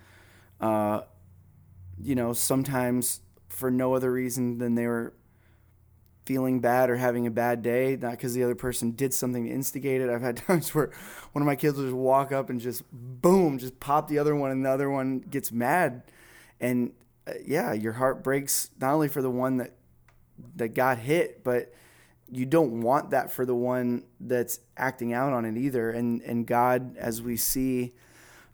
uh 0.59 1.01
you 2.01 2.15
know 2.15 2.33
sometimes 2.33 3.21
for 3.47 3.69
no 3.69 3.93
other 3.93 4.11
reason 4.11 4.57
than 4.57 4.75
they 4.75 4.87
were 4.87 5.13
feeling 6.29 6.59
bad 6.59 6.91
or 6.91 6.95
having 6.95 7.25
a 7.25 7.31
bad 7.31 7.63
day, 7.63 7.97
not 7.99 8.11
because 8.11 8.35
the 8.35 8.43
other 8.43 8.53
person 8.53 8.91
did 8.91 9.11
something 9.11 9.45
to 9.45 9.51
instigate 9.51 9.99
it. 9.99 10.11
I've 10.11 10.21
had 10.21 10.37
times 10.47 10.75
where 10.75 10.91
one 11.31 11.41
of 11.41 11.47
my 11.47 11.55
kids 11.55 11.75
will 11.75 11.85
just 11.85 11.95
walk 11.95 12.31
up 12.31 12.51
and 12.51 12.61
just 12.61 12.83
boom, 12.91 13.57
just 13.57 13.79
pop 13.79 14.07
the 14.07 14.19
other 14.19 14.35
one, 14.35 14.51
and 14.51 14.63
the 14.63 14.69
other 14.69 14.91
one 14.91 15.21
gets 15.21 15.51
mad. 15.51 16.03
And 16.59 16.93
uh, 17.27 17.31
yeah, 17.43 17.73
your 17.73 17.93
heart 17.93 18.23
breaks 18.23 18.69
not 18.79 18.93
only 18.93 19.07
for 19.07 19.23
the 19.23 19.31
one 19.31 19.57
that 19.57 19.73
that 20.55 20.75
got 20.75 20.99
hit, 20.99 21.43
but 21.43 21.73
you 22.31 22.45
don't 22.45 22.81
want 22.81 23.09
that 23.09 23.31
for 23.31 23.43
the 23.43 23.55
one 23.55 24.03
that's 24.19 24.59
acting 24.77 25.13
out 25.13 25.33
on 25.33 25.45
it 25.45 25.57
either. 25.57 25.89
And 25.89 26.21
and 26.21 26.45
God, 26.45 26.95
as 26.97 27.23
we 27.23 27.37
see, 27.37 27.93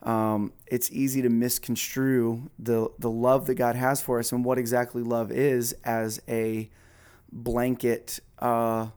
um, 0.05 0.53
it's 0.67 0.91
easy 0.91 1.23
to 1.23 1.29
misconstrue 1.29 2.49
the 2.59 2.89
the 2.99 3.09
love 3.09 3.47
that 3.47 3.55
God 3.55 3.75
has 3.75 4.01
for 4.01 4.19
us 4.19 4.31
and 4.31 4.45
what 4.45 4.59
exactly 4.59 5.01
love 5.01 5.31
is 5.31 5.75
as 5.83 6.21
a 6.27 6.69
blanket 7.31 8.19
uh, 8.39 8.87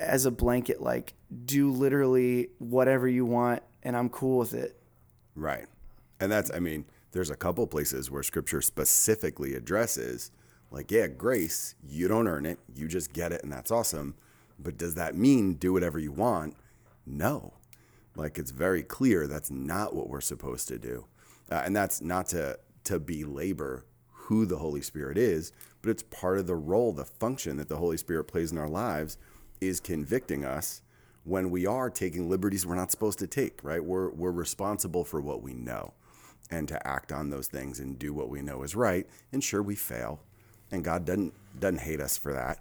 as 0.00 0.26
a 0.26 0.32
blanket 0.32 0.82
like 0.82 1.14
do 1.44 1.70
literally 1.70 2.48
whatever 2.58 3.06
you 3.06 3.24
want 3.24 3.62
and 3.84 3.96
I'm 3.96 4.08
cool 4.08 4.38
with 4.38 4.52
it. 4.52 4.76
Right. 5.36 5.66
And 6.18 6.30
that's 6.30 6.50
I 6.52 6.58
mean, 6.58 6.86
there's 7.12 7.30
a 7.30 7.36
couple 7.36 7.66
places 7.68 8.10
where 8.10 8.24
scripture 8.24 8.62
specifically 8.62 9.54
addresses 9.54 10.32
like 10.72 10.90
yeah, 10.90 11.06
grace, 11.06 11.76
you 11.86 12.08
don't 12.08 12.26
earn 12.26 12.46
it, 12.46 12.58
you 12.74 12.88
just 12.88 13.12
get 13.12 13.30
it 13.30 13.44
and 13.44 13.52
that's 13.52 13.70
awesome. 13.70 14.16
But 14.58 14.76
does 14.76 14.96
that 14.96 15.14
mean 15.14 15.54
do 15.54 15.72
whatever 15.72 16.00
you 16.00 16.10
want? 16.10 16.56
No. 17.06 17.52
Like 18.16 18.38
it's 18.38 18.50
very 18.50 18.82
clear 18.82 19.26
that's 19.26 19.50
not 19.50 19.94
what 19.94 20.08
we're 20.08 20.20
supposed 20.20 20.68
to 20.68 20.78
do. 20.78 21.06
Uh, 21.50 21.62
and 21.64 21.74
that's 21.74 22.00
not 22.00 22.26
to 22.28 22.58
to 22.84 22.98
belabor 22.98 23.84
who 24.08 24.44
the 24.46 24.58
Holy 24.58 24.82
Spirit 24.82 25.18
is, 25.18 25.52
but 25.82 25.90
it's 25.90 26.02
part 26.02 26.38
of 26.38 26.46
the 26.46 26.56
role, 26.56 26.92
the 26.92 27.04
function 27.04 27.56
that 27.56 27.68
the 27.68 27.76
Holy 27.76 27.96
Spirit 27.96 28.24
plays 28.24 28.52
in 28.52 28.58
our 28.58 28.68
lives 28.68 29.18
is 29.60 29.80
convicting 29.80 30.44
us 30.44 30.82
when 31.24 31.50
we 31.50 31.66
are 31.66 31.90
taking 31.90 32.28
liberties 32.28 32.66
we're 32.66 32.74
not 32.74 32.90
supposed 32.90 33.18
to 33.18 33.26
take, 33.26 33.62
right? 33.62 33.84
We're, 33.84 34.10
we're 34.10 34.32
responsible 34.32 35.04
for 35.04 35.20
what 35.20 35.42
we 35.42 35.54
know 35.54 35.92
and 36.50 36.66
to 36.68 36.86
act 36.86 37.12
on 37.12 37.30
those 37.30 37.46
things 37.46 37.78
and 37.80 37.98
do 37.98 38.12
what 38.12 38.28
we 38.28 38.42
know 38.42 38.62
is 38.62 38.74
right. 38.74 39.06
And 39.32 39.42
sure, 39.42 39.62
we 39.62 39.76
fail, 39.76 40.20
and 40.70 40.84
God 40.84 41.04
doesn't, 41.04 41.32
doesn't 41.60 41.80
hate 41.80 42.00
us 42.00 42.16
for 42.16 42.32
that. 42.32 42.58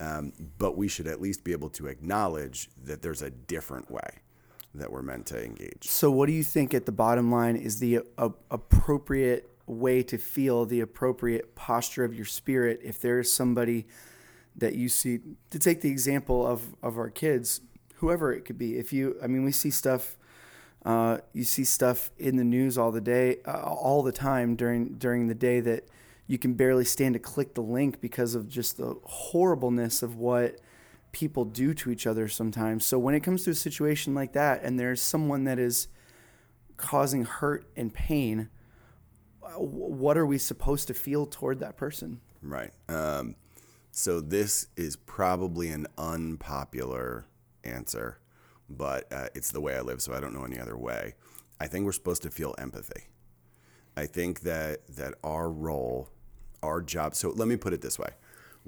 Um, 0.00 0.32
but 0.58 0.76
we 0.76 0.88
should 0.88 1.06
at 1.06 1.20
least 1.20 1.44
be 1.44 1.52
able 1.52 1.70
to 1.70 1.86
acknowledge 1.86 2.70
that 2.84 3.02
there's 3.02 3.22
a 3.22 3.30
different 3.30 3.90
way 3.90 4.20
that 4.78 4.90
we're 4.90 5.02
meant 5.02 5.26
to 5.26 5.44
engage. 5.44 5.84
So, 5.84 6.10
what 6.10 6.26
do 6.26 6.32
you 6.32 6.44
think 6.44 6.74
at 6.74 6.86
the 6.86 6.92
bottom 6.92 7.30
line 7.30 7.56
is 7.56 7.78
the 7.80 8.00
uh, 8.16 8.30
appropriate 8.50 9.50
way 9.66 10.02
to 10.02 10.18
feel 10.18 10.64
the 10.64 10.80
appropriate 10.80 11.54
posture 11.54 12.04
of 12.04 12.14
your 12.14 12.24
spirit 12.24 12.80
if 12.82 13.00
there's 13.00 13.32
somebody 13.32 13.86
that 14.56 14.74
you 14.74 14.88
see 14.88 15.20
to 15.50 15.58
take 15.58 15.82
the 15.82 15.90
example 15.90 16.46
of 16.46 16.74
of 16.82 16.96
our 16.98 17.10
kids 17.10 17.60
whoever 17.96 18.32
it 18.32 18.44
could 18.44 18.58
be 18.58 18.78
if 18.78 18.92
you 18.92 19.16
i 19.22 19.26
mean 19.26 19.44
we 19.44 19.52
see 19.52 19.70
stuff 19.70 20.16
uh, 20.86 21.18
you 21.32 21.44
see 21.44 21.64
stuff 21.64 22.10
in 22.18 22.36
the 22.36 22.44
news 22.44 22.78
all 22.78 22.92
the 22.92 23.00
day 23.00 23.36
uh, 23.46 23.60
all 23.60 24.02
the 24.02 24.12
time 24.12 24.56
during 24.56 24.94
during 24.94 25.26
the 25.26 25.34
day 25.34 25.60
that 25.60 25.86
you 26.26 26.38
can 26.38 26.54
barely 26.54 26.84
stand 26.84 27.14
to 27.14 27.18
click 27.18 27.54
the 27.54 27.60
link 27.60 28.00
because 28.00 28.34
of 28.34 28.48
just 28.48 28.76
the 28.76 28.94
horribleness 29.04 30.02
of 30.02 30.16
what 30.16 30.60
people 31.18 31.44
do 31.44 31.74
to 31.74 31.90
each 31.90 32.06
other 32.06 32.28
sometimes. 32.28 32.86
So 32.86 32.96
when 32.96 33.12
it 33.12 33.20
comes 33.20 33.42
to 33.44 33.50
a 33.50 33.54
situation 33.54 34.14
like 34.14 34.34
that 34.34 34.62
and 34.62 34.78
there's 34.78 35.02
someone 35.02 35.44
that 35.44 35.58
is 35.58 35.88
causing 36.76 37.24
hurt 37.24 37.68
and 37.76 37.92
pain, 37.92 38.48
uh, 39.42 39.48
what 39.58 40.16
are 40.16 40.24
we 40.24 40.38
supposed 40.38 40.86
to 40.86 40.94
feel 40.94 41.26
toward 41.26 41.58
that 41.58 41.76
person? 41.76 42.20
Right. 42.40 42.70
Um, 42.88 43.34
so 43.90 44.20
this 44.20 44.68
is 44.76 44.94
probably 44.94 45.70
an 45.70 45.88
unpopular 45.98 47.26
answer, 47.64 48.20
but 48.70 49.12
uh, 49.12 49.26
it's 49.34 49.50
the 49.50 49.60
way 49.60 49.76
I 49.76 49.80
live, 49.80 50.00
so 50.00 50.14
I 50.14 50.20
don't 50.20 50.32
know 50.32 50.44
any 50.44 50.60
other 50.60 50.78
way. 50.78 51.14
I 51.58 51.66
think 51.66 51.84
we're 51.84 51.92
supposed 51.92 52.22
to 52.22 52.30
feel 52.30 52.54
empathy. 52.58 53.08
I 53.96 54.06
think 54.06 54.42
that 54.42 54.86
that 54.94 55.14
our 55.24 55.50
role, 55.50 56.10
our 56.62 56.80
job. 56.80 57.16
So 57.16 57.30
let 57.30 57.48
me 57.48 57.56
put 57.56 57.72
it 57.72 57.80
this 57.80 57.98
way: 57.98 58.10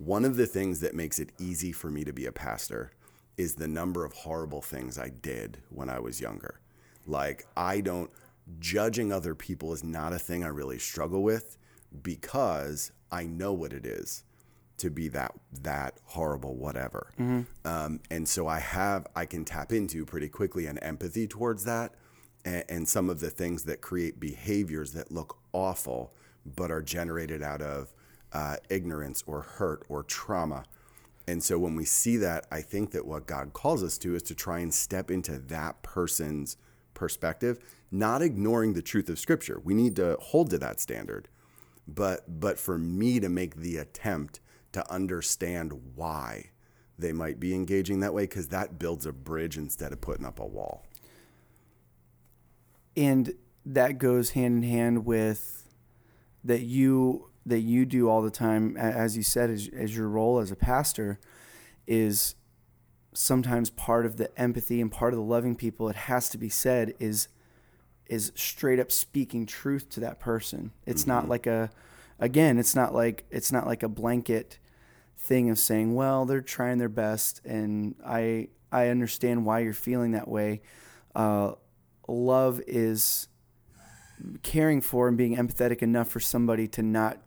one 0.00 0.24
of 0.24 0.36
the 0.36 0.46
things 0.46 0.80
that 0.80 0.94
makes 0.94 1.18
it 1.18 1.30
easy 1.38 1.72
for 1.72 1.90
me 1.90 2.04
to 2.04 2.12
be 2.12 2.24
a 2.24 2.32
pastor 2.32 2.90
is 3.36 3.54
the 3.54 3.68
number 3.68 4.04
of 4.04 4.12
horrible 4.12 4.62
things 4.62 4.98
I 4.98 5.10
did 5.10 5.58
when 5.68 5.90
I 5.90 6.00
was 6.00 6.20
younger. 6.20 6.60
Like 7.06 7.46
I 7.54 7.80
don't 7.80 8.10
judging 8.58 9.12
other 9.12 9.34
people 9.34 9.74
is 9.74 9.84
not 9.84 10.12
a 10.12 10.18
thing 10.18 10.42
I 10.42 10.48
really 10.48 10.78
struggle 10.78 11.22
with 11.22 11.58
because 12.02 12.92
I 13.12 13.24
know 13.24 13.52
what 13.52 13.72
it 13.72 13.84
is 13.84 14.24
to 14.78 14.88
be 14.88 15.08
that 15.08 15.34
that 15.62 15.98
horrible 16.04 16.56
whatever 16.56 17.12
mm-hmm. 17.20 17.42
um, 17.70 18.00
and 18.10 18.26
so 18.26 18.48
i 18.48 18.58
have 18.58 19.06
i 19.14 19.26
can 19.26 19.44
tap 19.44 19.72
into 19.72 20.06
pretty 20.06 20.26
quickly 20.26 20.64
an 20.64 20.78
empathy 20.78 21.26
towards 21.26 21.64
that 21.64 21.94
and, 22.46 22.64
and, 22.70 22.88
some 22.88 23.10
of 23.10 23.20
the 23.20 23.28
things 23.28 23.64
that 23.64 23.82
create 23.82 24.18
behaviors 24.18 24.92
that 24.94 25.12
look 25.12 25.36
awful 25.52 26.14
but 26.46 26.70
are 26.70 26.80
generated 26.80 27.42
out 27.42 27.60
of 27.60 27.92
uh, 28.32 28.56
ignorance 28.68 29.22
or 29.26 29.42
hurt 29.42 29.84
or 29.88 30.02
trauma. 30.02 30.64
And 31.26 31.42
so 31.42 31.58
when 31.58 31.76
we 31.76 31.84
see 31.84 32.16
that 32.16 32.46
i 32.50 32.60
think 32.60 32.90
that 32.90 33.06
what 33.06 33.28
god 33.28 33.52
calls 33.52 33.84
us 33.84 33.98
to 33.98 34.16
is 34.16 34.22
to 34.24 34.34
try 34.34 34.58
and 34.58 34.74
step 34.74 35.12
into 35.12 35.38
that 35.38 35.80
person's 35.82 36.56
perspective 36.92 37.60
not 37.90 38.22
ignoring 38.22 38.74
the 38.74 38.82
truth 38.82 39.08
of 39.08 39.18
scripture. 39.18 39.60
We 39.62 39.74
need 39.74 39.96
to 39.96 40.16
hold 40.20 40.50
to 40.50 40.58
that 40.58 40.80
standard. 40.80 41.28
But 41.88 42.40
but 42.40 42.58
for 42.58 42.78
me 42.78 43.18
to 43.20 43.28
make 43.28 43.56
the 43.56 43.76
attempt 43.76 44.40
to 44.72 44.88
understand 44.90 45.94
why 45.96 46.50
they 46.96 47.12
might 47.12 47.40
be 47.40 47.54
engaging 47.54 48.00
that 48.00 48.14
way 48.14 48.24
because 48.24 48.48
that 48.48 48.78
builds 48.78 49.06
a 49.06 49.12
bridge 49.12 49.56
instead 49.56 49.92
of 49.92 50.00
putting 50.00 50.26
up 50.26 50.38
a 50.38 50.46
wall. 50.46 50.84
And 52.96 53.32
that 53.64 53.98
goes 53.98 54.30
hand 54.30 54.62
in 54.62 54.70
hand 54.70 55.04
with 55.04 55.68
that 56.44 56.60
you 56.60 57.29
that 57.46 57.60
you 57.60 57.84
do 57.84 58.08
all 58.08 58.22
the 58.22 58.30
time 58.30 58.76
as 58.76 59.16
you 59.16 59.22
said 59.22 59.50
as, 59.50 59.68
as 59.74 59.96
your 59.96 60.08
role 60.08 60.38
as 60.38 60.50
a 60.50 60.56
pastor 60.56 61.18
is 61.86 62.34
sometimes 63.12 63.70
part 63.70 64.06
of 64.06 64.16
the 64.16 64.30
empathy 64.40 64.80
and 64.80 64.92
part 64.92 65.12
of 65.12 65.18
the 65.18 65.24
loving 65.24 65.56
people 65.56 65.88
it 65.88 65.96
has 65.96 66.28
to 66.28 66.38
be 66.38 66.48
said 66.48 66.94
is 66.98 67.28
is 68.06 68.32
straight 68.34 68.78
up 68.78 68.92
speaking 68.92 69.46
truth 69.46 69.88
to 69.88 70.00
that 70.00 70.20
person 70.20 70.70
it's 70.86 71.02
mm-hmm. 71.02 71.12
not 71.12 71.28
like 71.28 71.46
a 71.46 71.70
again, 72.20 72.58
it's 72.58 72.76
not 72.76 72.94
like 72.94 73.24
it's 73.30 73.50
not 73.50 73.66
like 73.66 73.82
a 73.82 73.88
blanket 73.88 74.58
thing 75.18 75.50
of 75.50 75.58
saying, 75.58 75.94
well, 75.94 76.26
they're 76.26 76.40
trying 76.40 76.78
their 76.78 76.88
best, 76.88 77.40
and 77.44 77.96
I 78.06 78.48
I 78.70 78.88
understand 78.88 79.44
why 79.44 79.60
you're 79.60 79.72
feeling 79.72 80.12
that 80.12 80.28
way. 80.28 80.60
Uh, 81.14 81.52
love 82.06 82.60
is 82.66 83.28
caring 84.42 84.80
for 84.80 85.08
and 85.08 85.16
being 85.16 85.36
empathetic 85.36 85.82
enough 85.82 86.08
for 86.08 86.20
somebody 86.20 86.68
to 86.68 86.82
not 86.82 87.18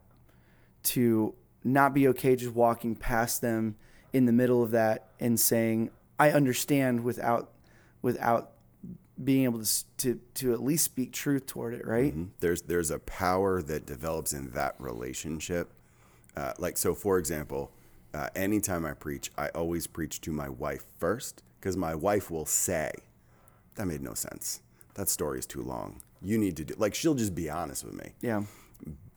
to 0.83 1.33
not 1.63 1.93
be 1.93 2.07
okay 2.09 2.35
just 2.35 2.53
walking 2.53 2.95
past 2.95 3.41
them 3.41 3.75
in 4.11 4.25
the 4.25 4.31
middle 4.31 4.61
of 4.61 4.71
that 4.71 5.07
and 5.19 5.39
saying 5.39 5.89
I 6.19 6.31
understand 6.31 7.03
without 7.03 7.51
without 8.01 8.51
being 9.21 9.43
able 9.43 9.63
to 9.63 9.85
to 9.97 10.19
to 10.35 10.53
at 10.53 10.61
least 10.61 10.85
speak 10.85 11.11
truth 11.11 11.45
toward 11.45 11.73
it, 11.73 11.85
right? 11.85 12.11
Mm-hmm. 12.11 12.31
There's 12.39 12.61
there's 12.63 12.91
a 12.91 12.99
power 12.99 13.61
that 13.61 13.85
develops 13.85 14.33
in 14.33 14.51
that 14.51 14.75
relationship. 14.79 15.71
Uh, 16.35 16.53
like 16.57 16.77
so, 16.77 16.95
for 16.95 17.19
example, 17.19 17.71
uh, 18.13 18.29
anytime 18.35 18.85
I 18.85 18.93
preach, 18.93 19.31
I 19.37 19.49
always 19.49 19.87
preach 19.87 20.21
to 20.21 20.31
my 20.31 20.49
wife 20.49 20.85
first 20.97 21.43
because 21.59 21.77
my 21.77 21.95
wife 21.95 22.31
will 22.31 22.45
say, 22.45 22.91
"That 23.75 23.85
made 23.85 24.01
no 24.01 24.13
sense. 24.13 24.61
That 24.95 25.09
story 25.09 25.39
is 25.39 25.45
too 25.45 25.61
long. 25.61 26.01
You 26.21 26.37
need 26.37 26.57
to 26.57 26.63
do." 26.63 26.73
Like 26.77 26.95
she'll 26.95 27.15
just 27.15 27.35
be 27.35 27.49
honest 27.49 27.83
with 27.83 27.93
me. 27.93 28.13
Yeah. 28.21 28.43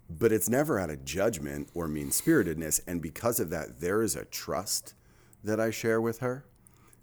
But 0.08 0.32
it's 0.32 0.48
never 0.48 0.78
out 0.78 0.90
of 0.90 1.04
judgment 1.04 1.68
or 1.74 1.88
mean 1.88 2.10
spiritedness, 2.10 2.80
and 2.86 3.02
because 3.02 3.40
of 3.40 3.50
that, 3.50 3.80
there 3.80 4.02
is 4.02 4.14
a 4.14 4.24
trust 4.24 4.94
that 5.42 5.60
I 5.60 5.70
share 5.70 6.00
with 6.00 6.18
her 6.18 6.44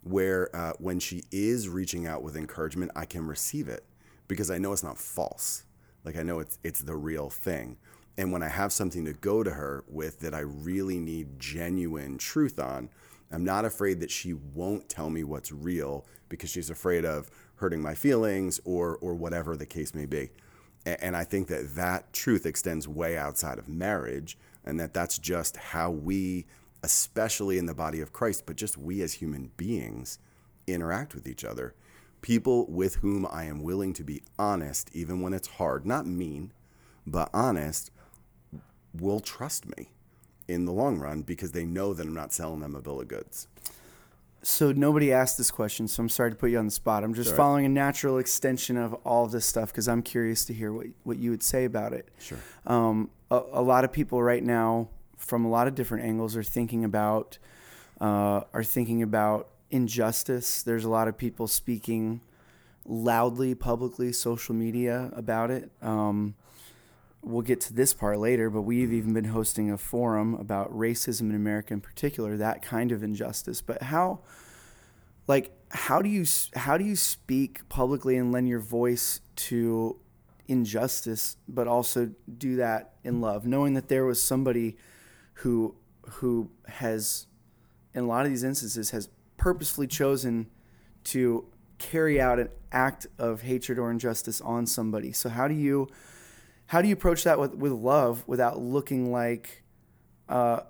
where 0.03 0.53
uh, 0.55 0.73
when 0.79 0.99
she 0.99 1.23
is 1.31 1.69
reaching 1.69 2.05
out 2.05 2.23
with 2.23 2.35
encouragement, 2.35 2.91
I 2.95 3.05
can 3.05 3.25
receive 3.25 3.67
it 3.67 3.85
because 4.27 4.51
I 4.51 4.57
know 4.57 4.73
it's 4.73 4.83
not 4.83 4.97
false. 4.97 5.63
Like 6.03 6.17
I 6.17 6.23
know 6.23 6.39
it's 6.39 6.59
it's 6.63 6.81
the 6.81 6.95
real 6.95 7.29
thing. 7.29 7.77
And 8.17 8.31
when 8.31 8.43
I 8.43 8.49
have 8.49 8.71
something 8.71 9.05
to 9.05 9.13
go 9.13 9.43
to 9.43 9.51
her 9.51 9.83
with 9.87 10.19
that 10.19 10.33
I 10.35 10.39
really 10.39 10.99
need 10.99 11.39
genuine 11.39 12.17
truth 12.17 12.59
on, 12.59 12.89
I'm 13.31 13.43
not 13.43 13.65
afraid 13.65 14.01
that 14.01 14.11
she 14.11 14.33
won't 14.33 14.89
tell 14.89 15.09
me 15.09 15.23
what's 15.23 15.51
real 15.51 16.05
because 16.29 16.51
she's 16.51 16.69
afraid 16.69 17.05
of 17.05 17.31
hurting 17.55 17.81
my 17.81 17.95
feelings 17.95 18.59
or 18.65 18.97
or 18.97 19.15
whatever 19.15 19.55
the 19.55 19.65
case 19.65 19.95
may 19.95 20.05
be. 20.05 20.29
And 20.85 21.15
I 21.15 21.23
think 21.23 21.47
that 21.47 21.75
that 21.75 22.11
truth 22.11 22.45
extends 22.45 22.87
way 22.87 23.17
outside 23.17 23.57
of 23.57 23.69
marriage, 23.69 24.37
and 24.65 24.79
that 24.79 24.93
that's 24.93 25.17
just 25.17 25.55
how 25.57 25.91
we 25.91 26.45
especially 26.83 27.57
in 27.57 27.65
the 27.65 27.73
body 27.73 28.01
of 28.01 28.11
Christ, 28.11 28.45
but 28.45 28.57
just 28.57 28.77
we 28.77 29.01
as 29.01 29.13
human 29.13 29.49
beings 29.55 30.19
interact 30.67 31.15
with 31.15 31.27
each 31.27 31.45
other. 31.45 31.73
People 32.21 32.65
with 32.67 32.95
whom 32.95 33.25
I 33.29 33.45
am 33.45 33.63
willing 33.63 33.93
to 33.93 34.03
be 34.03 34.21
honest, 34.37 34.89
even 34.93 35.21
when 35.21 35.33
it's 35.33 35.47
hard, 35.47 35.85
not 35.85 36.05
mean, 36.05 36.51
but 37.07 37.29
honest, 37.33 37.89
will 38.93 39.21
trust 39.21 39.65
me 39.77 39.89
in 40.47 40.65
the 40.65 40.71
long 40.71 40.99
run 40.99 41.21
because 41.21 41.53
they 41.53 41.65
know 41.65 41.93
that 41.93 42.05
I'm 42.05 42.13
not 42.13 42.33
selling 42.33 42.59
them 42.59 42.75
a 42.75 42.81
bill 42.81 43.01
of 43.01 43.07
goods. 43.07 43.47
So 44.45 44.73
nobody 44.73 45.13
asked 45.13 45.37
this 45.37 45.51
question, 45.51 45.87
so 45.87 46.03
I'm 46.03 46.09
sorry 46.09 46.29
to 46.29 46.35
put 46.35 46.51
you 46.51 46.59
on 46.59 46.65
the 46.65 46.71
spot. 46.71 47.05
I'm 47.05 47.13
just 47.13 47.29
Sorry. 47.29 47.37
following 47.37 47.65
a 47.65 47.69
natural 47.69 48.17
extension 48.17 48.75
of 48.75 48.93
all 49.05 49.23
of 49.23 49.31
this 49.31 49.45
stuff 49.45 49.71
because 49.71 49.87
I'm 49.87 50.01
curious 50.01 50.43
to 50.45 50.53
hear 50.53 50.73
what 50.73 50.87
what 51.03 51.17
you 51.17 51.31
would 51.31 51.43
say 51.43 51.63
about 51.63 51.93
it. 51.93 52.09
Sure. 52.19 52.37
Um, 52.67 53.09
a, 53.31 53.41
a 53.53 53.61
lot 53.61 53.85
of 53.85 53.93
people 53.93 54.21
right 54.21 54.43
now 54.43 54.89
from 55.17 55.45
a 55.45 55.49
lot 55.49 55.67
of 55.67 55.75
different 55.75 56.03
angles 56.03 56.35
are 56.35 56.43
thinking 56.43 56.83
about 56.83 57.37
uh, 58.01 58.41
are 58.53 58.63
thinking 58.65 59.01
about 59.01 59.47
injustice. 59.71 60.61
There's 60.61 60.83
a 60.83 60.89
lot 60.89 61.07
of 61.07 61.17
people 61.17 61.47
speaking 61.47 62.19
loudly, 62.85 63.55
publicly, 63.55 64.11
social 64.11 64.53
media 64.53 65.09
about 65.15 65.51
it. 65.51 65.71
Um, 65.81 66.35
we'll 67.23 67.41
get 67.41 67.61
to 67.61 67.73
this 67.73 67.93
part 67.93 68.19
later, 68.19 68.49
but 68.49 68.61
we've 68.61 68.91
even 68.91 69.13
been 69.13 69.25
hosting 69.25 69.71
a 69.71 69.77
forum 69.77 70.35
about 70.35 70.71
racism 70.71 71.29
in 71.29 71.35
America 71.35 71.73
in 71.73 71.81
particular, 71.81 72.37
that 72.37 72.61
kind 72.61 72.91
of 72.91 73.01
injustice. 73.01 73.61
But 73.61 73.83
how, 73.83 74.19
like, 75.27 75.51
how 75.69 76.01
do 76.01 76.09
you 76.09 76.25
how 76.55 76.77
do 76.77 76.83
you 76.83 76.95
speak 76.95 77.67
publicly 77.69 78.17
and 78.17 78.31
lend 78.31 78.47
your 78.47 78.59
voice 78.59 79.21
to 79.35 79.97
injustice, 80.47 81.37
but 81.47 81.67
also 81.67 82.11
do 82.37 82.57
that 82.57 82.93
in 83.03 83.21
love, 83.21 83.45
knowing 83.45 83.73
that 83.73 83.87
there 83.87 84.05
was 84.05 84.21
somebody 84.21 84.77
who 85.35 85.75
who 86.05 86.51
has 86.67 87.27
in 87.93 88.03
a 88.03 88.07
lot 88.07 88.25
of 88.25 88.31
these 88.31 88.43
instances 88.43 88.89
has 88.89 89.09
purposefully 89.37 89.87
chosen 89.87 90.47
to 91.03 91.45
carry 91.79 92.19
out 92.19 92.39
an 92.39 92.49
act 92.71 93.07
of 93.17 93.41
hatred 93.41 93.77
or 93.79 93.91
injustice 93.91 94.41
on 94.41 94.65
somebody. 94.65 95.11
So 95.11 95.29
how 95.29 95.47
do 95.47 95.53
you 95.53 95.87
how 96.73 96.81
do 96.81 96.87
you 96.87 96.93
approach 96.95 97.23
that 97.25 97.37
with, 97.37 97.53
with 97.53 97.71
love 97.71 98.23
without 98.25 98.59
looking 98.59 99.11
like 99.11 99.61
uh, 100.27 100.61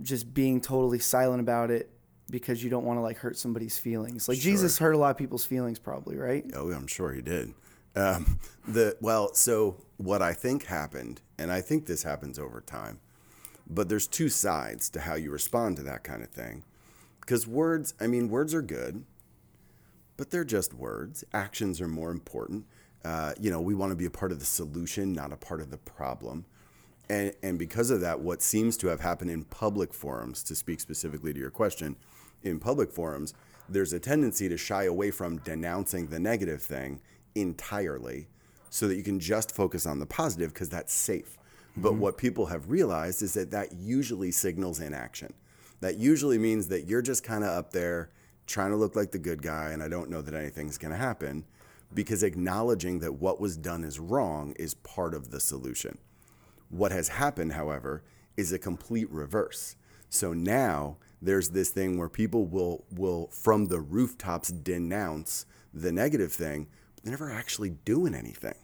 just 0.00 0.32
being 0.32 0.60
totally 0.60 1.00
silent 1.00 1.40
about 1.40 1.72
it 1.72 1.90
because 2.30 2.62
you 2.62 2.70
don't 2.70 2.84
want 2.84 2.98
to 2.98 3.00
like 3.00 3.16
hurt 3.16 3.36
somebody's 3.36 3.76
feelings? 3.76 4.28
Like 4.28 4.36
sure. 4.36 4.52
Jesus 4.52 4.78
hurt 4.78 4.92
a 4.92 4.96
lot 4.96 5.10
of 5.10 5.18
people's 5.18 5.44
feelings, 5.44 5.80
probably, 5.80 6.16
right? 6.16 6.44
Oh, 6.54 6.70
I'm 6.70 6.86
sure 6.86 7.12
he 7.12 7.20
did. 7.20 7.52
Um, 7.96 8.38
the 8.68 8.96
well, 9.00 9.34
so 9.34 9.78
what 9.96 10.22
I 10.22 10.34
think 10.34 10.66
happened, 10.66 11.20
and 11.36 11.50
I 11.50 11.62
think 11.62 11.86
this 11.86 12.04
happens 12.04 12.38
over 12.38 12.60
time, 12.60 13.00
but 13.68 13.88
there's 13.88 14.06
two 14.06 14.28
sides 14.28 14.88
to 14.90 15.00
how 15.00 15.14
you 15.14 15.32
respond 15.32 15.78
to 15.78 15.82
that 15.82 16.04
kind 16.04 16.22
of 16.22 16.28
thing. 16.28 16.62
Because 17.20 17.48
words, 17.48 17.92
I 18.00 18.06
mean, 18.06 18.28
words 18.28 18.54
are 18.54 18.62
good, 18.62 19.04
but 20.16 20.30
they're 20.30 20.44
just 20.44 20.72
words. 20.72 21.24
Actions 21.32 21.80
are 21.80 21.88
more 21.88 22.12
important. 22.12 22.66
Uh, 23.04 23.32
you 23.40 23.50
know, 23.50 23.60
we 23.60 23.74
want 23.74 23.90
to 23.90 23.96
be 23.96 24.06
a 24.06 24.10
part 24.10 24.32
of 24.32 24.38
the 24.38 24.44
solution, 24.44 25.12
not 25.12 25.32
a 25.32 25.36
part 25.36 25.60
of 25.60 25.70
the 25.70 25.78
problem. 25.78 26.44
And, 27.08 27.34
and 27.42 27.58
because 27.58 27.90
of 27.90 28.00
that, 28.02 28.20
what 28.20 28.42
seems 28.42 28.76
to 28.78 28.88
have 28.88 29.00
happened 29.00 29.30
in 29.30 29.44
public 29.44 29.94
forums, 29.94 30.42
to 30.44 30.54
speak 30.54 30.80
specifically 30.80 31.32
to 31.32 31.40
your 31.40 31.50
question, 31.50 31.96
in 32.42 32.60
public 32.60 32.92
forums, 32.92 33.34
there's 33.68 33.92
a 33.92 34.00
tendency 34.00 34.48
to 34.48 34.56
shy 34.56 34.84
away 34.84 35.10
from 35.10 35.38
denouncing 35.38 36.08
the 36.08 36.18
negative 36.18 36.62
thing 36.62 37.00
entirely 37.34 38.28
so 38.68 38.86
that 38.86 38.96
you 38.96 39.02
can 39.02 39.18
just 39.18 39.54
focus 39.54 39.86
on 39.86 39.98
the 39.98 40.06
positive 40.06 40.52
because 40.52 40.68
that's 40.68 40.92
safe 40.92 41.38
But 41.76 41.94
what 41.94 42.18
people 42.18 42.46
have 42.46 42.70
realized 42.70 43.22
is 43.22 43.34
that 43.34 43.50
that 43.52 43.72
usually 43.72 44.30
signals 44.30 44.80
inaction. 44.80 45.32
That 45.80 45.96
usually 45.96 46.38
means 46.38 46.68
that 46.68 46.86
you're 46.86 47.02
just 47.02 47.24
kind 47.24 47.44
of 47.44 47.50
up 47.50 47.72
there 47.72 48.10
trying 48.46 48.70
to 48.70 48.76
look 48.76 48.96
like 48.96 49.12
the 49.12 49.18
good 49.18 49.42
guy, 49.42 49.70
and 49.70 49.82
I 49.82 49.88
don't 49.88 50.10
know 50.10 50.20
that 50.20 50.34
anything's 50.34 50.76
going 50.76 50.90
to 50.90 50.98
happen 50.98 51.44
because 51.92 52.22
acknowledging 52.22 53.00
that 53.00 53.14
what 53.14 53.40
was 53.40 53.56
done 53.56 53.84
is 53.84 53.98
wrong 53.98 54.52
is 54.56 54.74
part 54.74 55.14
of 55.14 55.30
the 55.30 55.40
solution. 55.40 55.98
What 56.68 56.92
has 56.92 57.08
happened, 57.08 57.52
however, 57.52 58.04
is 58.36 58.52
a 58.52 58.58
complete 58.58 59.10
reverse. 59.10 59.76
So 60.08 60.32
now 60.32 60.98
there's 61.20 61.50
this 61.50 61.70
thing 61.70 61.98
where 61.98 62.08
people 62.08 62.46
will 62.46 62.84
will 62.90 63.28
from 63.28 63.66
the 63.66 63.80
rooftops 63.80 64.50
denounce 64.50 65.46
the 65.74 65.92
negative 65.92 66.32
thing, 66.32 66.68
but 66.94 67.04
they're 67.04 67.12
never 67.12 67.30
actually 67.30 67.70
doing 67.70 68.14
anything 68.14 68.54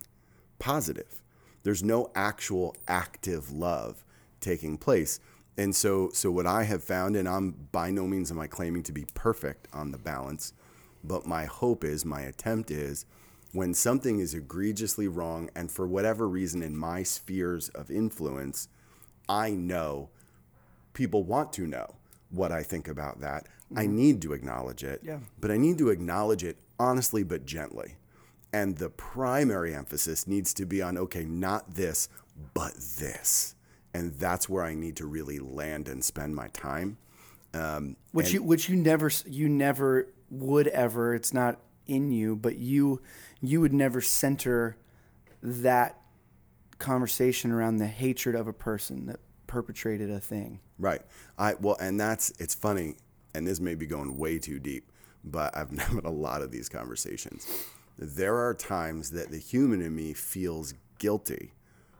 positive. 0.58 1.22
There's 1.62 1.82
no 1.82 2.10
actual 2.14 2.76
active 2.88 3.50
love 3.52 4.04
taking 4.40 4.78
place. 4.78 5.20
And 5.58 5.74
so 5.74 6.10
so 6.12 6.30
what 6.30 6.46
I 6.46 6.64
have 6.64 6.84
found 6.84 7.16
and 7.16 7.28
I'm 7.28 7.68
by 7.72 7.90
no 7.90 8.06
means 8.06 8.30
am 8.30 8.38
I 8.38 8.46
claiming 8.46 8.82
to 8.84 8.92
be 8.92 9.06
perfect 9.14 9.68
on 9.72 9.90
the 9.90 9.98
balance, 9.98 10.52
but 11.02 11.26
my 11.26 11.44
hope 11.44 11.84
is 11.84 12.04
my 12.04 12.22
attempt 12.22 12.70
is 12.70 13.04
when 13.56 13.74
something 13.74 14.18
is 14.18 14.34
egregiously 14.34 15.08
wrong 15.08 15.50
and 15.54 15.70
for 15.70 15.86
whatever 15.86 16.28
reason 16.28 16.62
in 16.62 16.76
my 16.76 17.02
spheres 17.02 17.68
of 17.70 17.90
influence, 17.90 18.68
I 19.28 19.50
know 19.50 20.10
people 20.92 21.24
want 21.24 21.52
to 21.54 21.66
know 21.66 21.96
what 22.30 22.52
I 22.52 22.62
think 22.62 22.86
about 22.86 23.20
that. 23.20 23.46
I 23.74 23.86
need 23.86 24.22
to 24.22 24.32
acknowledge 24.32 24.84
it. 24.84 25.00
Yeah. 25.02 25.18
But 25.40 25.50
I 25.50 25.56
need 25.56 25.78
to 25.78 25.88
acknowledge 25.88 26.44
it 26.44 26.58
honestly 26.78 27.22
but 27.22 27.46
gently. 27.46 27.96
And 28.52 28.78
the 28.78 28.90
primary 28.90 29.74
emphasis 29.74 30.26
needs 30.26 30.54
to 30.54 30.66
be 30.66 30.80
on 30.80 30.96
okay, 30.96 31.24
not 31.24 31.74
this, 31.74 32.08
but 32.54 32.74
this. 32.74 33.54
And 33.92 34.14
that's 34.14 34.48
where 34.48 34.62
I 34.62 34.74
need 34.74 34.96
to 34.96 35.06
really 35.06 35.38
land 35.38 35.88
and 35.88 36.04
spend 36.04 36.36
my 36.36 36.48
time. 36.48 36.98
Um, 37.54 37.96
which 38.12 38.32
you 38.32 38.42
which 38.42 38.68
you 38.68 38.76
never 38.76 39.10
you 39.24 39.48
never 39.48 40.08
would 40.30 40.68
ever 40.68 41.14
it's 41.14 41.32
not 41.32 41.58
in 41.86 42.10
you 42.10 42.36
but 42.36 42.56
you 42.56 43.00
you 43.40 43.60
would 43.60 43.72
never 43.72 44.00
center 44.00 44.76
that 45.42 46.00
conversation 46.78 47.50
around 47.50 47.76
the 47.76 47.86
hatred 47.86 48.34
of 48.34 48.46
a 48.46 48.52
person 48.52 49.06
that 49.06 49.20
perpetrated 49.46 50.10
a 50.10 50.20
thing 50.20 50.60
Right. 50.78 51.02
I 51.38 51.54
well, 51.54 51.76
and 51.80 51.98
that's 51.98 52.32
it's 52.38 52.54
funny, 52.54 52.94
and 53.34 53.46
this 53.46 53.60
may 53.60 53.74
be 53.74 53.86
going 53.86 54.16
way 54.16 54.38
too 54.38 54.58
deep, 54.58 54.90
but 55.24 55.56
I've 55.56 55.70
had 55.78 56.04
a 56.04 56.10
lot 56.10 56.42
of 56.42 56.50
these 56.50 56.68
conversations. 56.68 57.46
There 57.98 58.36
are 58.36 58.54
times 58.54 59.10
that 59.10 59.30
the 59.30 59.38
human 59.38 59.80
in 59.80 59.94
me 59.94 60.12
feels 60.12 60.74
guilty 60.98 61.52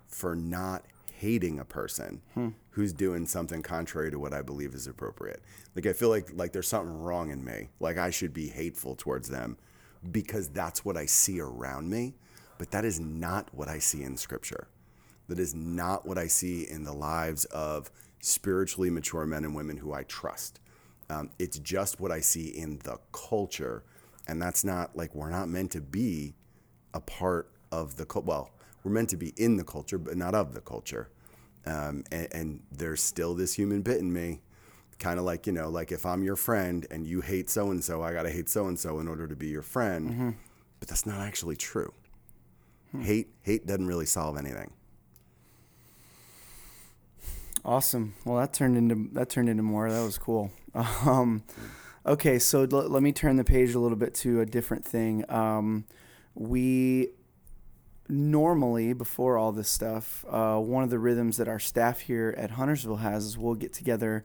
for 0.07 0.37
not 0.37 0.85
hating 1.15 1.59
a 1.59 1.65
person 1.65 2.21
hmm. 2.35 2.49
who's 2.71 2.93
doing 2.93 3.27
something 3.27 3.63
contrary 3.63 4.11
to 4.11 4.19
what 4.19 4.35
I 4.35 4.43
believe 4.43 4.75
is 4.75 4.87
appropriate. 4.87 5.43
Like 5.75 5.87
I 5.87 5.95
feel 5.95 6.11
like 6.11 6.31
like 6.35 6.53
there's 6.53 6.69
something 6.69 6.95
wrong 7.01 7.31
in 7.31 7.45
me. 7.45 7.69
Like 7.81 7.97
I 7.97 8.11
should 8.11 8.35
be 8.35 8.49
hateful 8.49 8.95
towards 8.95 9.29
them 9.29 9.57
because 10.11 10.49
that's 10.49 10.85
what 10.85 10.97
I 10.97 11.07
see 11.07 11.41
around 11.41 11.91
me, 11.91 12.15
but 12.59 12.71
that 12.71 12.85
is 12.85 13.01
not 13.01 13.49
what 13.53 13.69
I 13.69 13.79
see 13.79 14.03
in 14.03 14.17
scripture. 14.17 14.69
That 15.29 15.39
is 15.39 15.55
not 15.55 16.07
what 16.07 16.19
I 16.19 16.27
see 16.27 16.63
in 16.69 16.85
the 16.85 16.93
lives 16.93 17.45
of 17.47 17.91
spiritually 18.21 18.91
mature 18.91 19.27
men 19.27 19.45
and 19.45 19.55
women 19.55 19.77
who 19.77 19.93
I 19.93 20.05
trust. 20.05 20.61
Um, 21.09 21.31
it's 21.39 21.59
just 21.59 22.01
what 22.01 22.11
I 22.11 22.21
see 22.21 22.49
in 22.49 22.79
the 22.79 22.99
culture. 23.13 23.85
And 24.29 24.41
that's 24.41 24.65
not 24.65 24.97
like 24.97 25.15
we're 25.15 25.31
not 25.31 25.49
meant 25.49 25.73
to 25.73 25.81
be 25.81 26.35
a 26.95 27.01
part 27.01 27.51
of 27.71 27.97
the 27.97 28.05
culture. 28.05 28.27
Well, 28.27 28.51
we're 28.83 28.93
meant 28.93 29.11
to 29.11 29.17
be 29.17 29.33
in 29.37 29.57
the 29.57 29.65
culture, 29.65 29.99
but 29.99 30.17
not 30.17 30.35
of 30.35 30.55
the 30.55 30.61
culture. 30.61 31.11
Um, 31.65 32.05
and, 32.13 32.29
and 32.33 32.63
there's 32.71 33.03
still 33.03 33.35
this 33.35 33.55
human 33.55 33.83
bit 33.83 33.99
in 33.99 34.13
me, 34.13 34.43
kind 34.99 35.19
of 35.19 35.25
like, 35.25 35.47
you 35.47 35.53
know, 35.53 35.69
like 35.69 35.93
if 35.93 36.07
I'm 36.07 36.23
your 36.23 36.37
friend 36.37 36.87
and 36.91 37.07
you 37.07 37.21
hate 37.21 37.51
so 37.51 37.71
and 37.71 37.83
so, 37.85 38.03
I 38.03 38.13
got 38.13 38.23
to 38.23 38.31
hate 38.31 38.49
so 38.49 38.67
and 38.67 38.79
so 38.79 38.99
in 39.01 39.09
order 39.09 39.27
to 39.29 39.37
be 39.37 39.49
your 39.49 39.63
friend. 39.63 40.37
But 40.81 40.89
that's 40.89 41.07
not 41.07 41.21
actually 41.21 41.57
true. 41.57 41.93
Hate, 43.01 43.29
hate 43.43 43.67
doesn't 43.67 43.87
really 43.87 44.07
solve 44.07 44.39
anything. 44.39 44.73
Awesome. 47.65 48.15
Well, 48.25 48.39
that 48.39 48.53
turned 48.53 48.77
into 48.77 49.09
that 49.15 49.29
turned 49.29 49.49
into 49.49 49.63
more. 49.63 49.91
That 49.91 50.03
was 50.05 50.19
cool. 50.19 50.51
Um, 51.07 51.43
okay, 52.05 52.39
so 52.39 52.61
l- 52.71 52.89
let 52.89 53.03
me 53.03 53.11
turn 53.11 53.37
the 53.37 53.45
page 53.45 53.75
a 53.75 53.79
little 53.81 53.97
bit 53.97 54.15
to 54.17 54.41
a 54.43 54.47
different 54.47 54.85
thing. 54.85 55.25
Um, 55.31 55.87
we 56.35 57.09
normally 58.09 58.93
before 58.93 59.39
all 59.39 59.53
this 59.53 59.69
stuff, 59.71 60.25
uh, 60.29 60.59
one 60.59 60.85
of 60.85 60.91
the 60.91 60.99
rhythms 60.99 61.39
that 61.39 61.49
our 61.49 61.59
staff 61.59 62.01
here 62.01 62.35
at 62.37 62.53
Huntersville 62.53 62.97
has 62.99 63.25
is 63.25 63.39
we'll 63.39 63.55
get 63.55 63.73
together. 63.73 64.25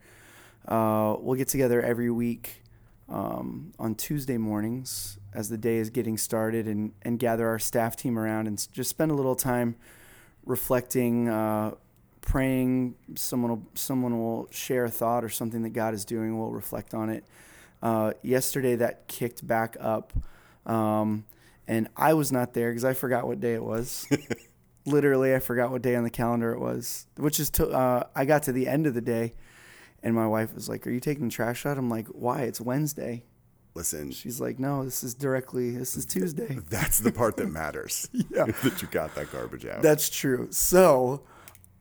Uh, 0.67 1.15
we'll 1.19 1.37
get 1.37 1.47
together 1.47 1.81
every 1.81 2.11
week 2.11 2.63
um, 3.09 3.71
on 3.79 3.95
Tuesday 3.95 4.37
mornings 4.37 5.17
as 5.33 5.49
the 5.49 5.57
day 5.57 5.77
is 5.77 5.89
getting 5.89 6.17
started, 6.17 6.67
and 6.67 6.93
and 7.01 7.19
gather 7.19 7.47
our 7.47 7.59
staff 7.59 7.95
team 7.95 8.17
around 8.17 8.47
and 8.47 8.67
just 8.71 8.89
spend 8.89 9.11
a 9.11 9.15
little 9.15 9.35
time 9.35 9.75
reflecting. 10.45 11.29
Uh, 11.29 11.71
praying. 12.21 12.95
Someone 13.15 13.51
will 13.51 13.67
someone 13.73 14.19
will 14.19 14.47
share 14.51 14.85
a 14.85 14.89
thought 14.89 15.23
or 15.23 15.29
something 15.29 15.63
that 15.63 15.71
God 15.71 15.93
is 15.93 16.05
doing. 16.05 16.39
We'll 16.39 16.51
reflect 16.51 16.93
on 16.93 17.09
it. 17.09 17.25
Uh, 17.81 18.13
yesterday 18.21 18.75
that 18.75 19.07
kicked 19.07 19.45
back 19.45 19.75
up 19.79 20.13
um, 20.67 21.25
and 21.67 21.87
I 21.97 22.13
was 22.13 22.31
not 22.31 22.53
there 22.53 22.69
because 22.69 22.85
I 22.85 22.93
forgot 22.93 23.25
what 23.27 23.39
day 23.39 23.55
it 23.55 23.63
was. 23.63 24.07
Literally 24.85 25.33
I 25.33 25.39
forgot 25.39 25.71
what 25.71 25.81
day 25.81 25.95
on 25.95 26.03
the 26.03 26.09
calendar 26.09 26.53
it 26.53 26.59
was 26.59 27.07
which 27.17 27.39
is 27.39 27.49
to, 27.51 27.67
uh, 27.69 28.03
I 28.15 28.25
got 28.25 28.43
to 28.43 28.51
the 28.51 28.67
end 28.67 28.87
of 28.87 28.93
the 28.93 29.01
day 29.01 29.33
and 30.03 30.15
my 30.15 30.27
wife 30.27 30.53
was 30.53 30.67
like 30.69 30.85
are 30.85 30.91
you 30.91 30.99
taking 30.99 31.25
the 31.25 31.31
trash 31.31 31.65
out 31.65 31.77
I'm 31.77 31.89
like 31.89 32.07
why 32.07 32.41
it's 32.41 32.61
Wednesday 32.61 33.23
Listen, 33.73 34.11
she's 34.11 34.41
like 34.41 34.59
no 34.59 34.83
this 34.83 35.03
is 35.03 35.13
directly 35.13 35.71
this 35.71 35.95
is 35.95 36.05
Tuesday 36.05 36.59
That's 36.69 36.99
the 36.99 37.11
part 37.11 37.37
that 37.37 37.47
matters. 37.47 38.09
Yeah. 38.29 38.45
that 38.63 38.81
you 38.81 38.87
got 38.89 39.15
that 39.15 39.31
garbage 39.31 39.65
out. 39.65 39.81
That's 39.81 40.09
true. 40.09 40.47
So, 40.51 41.23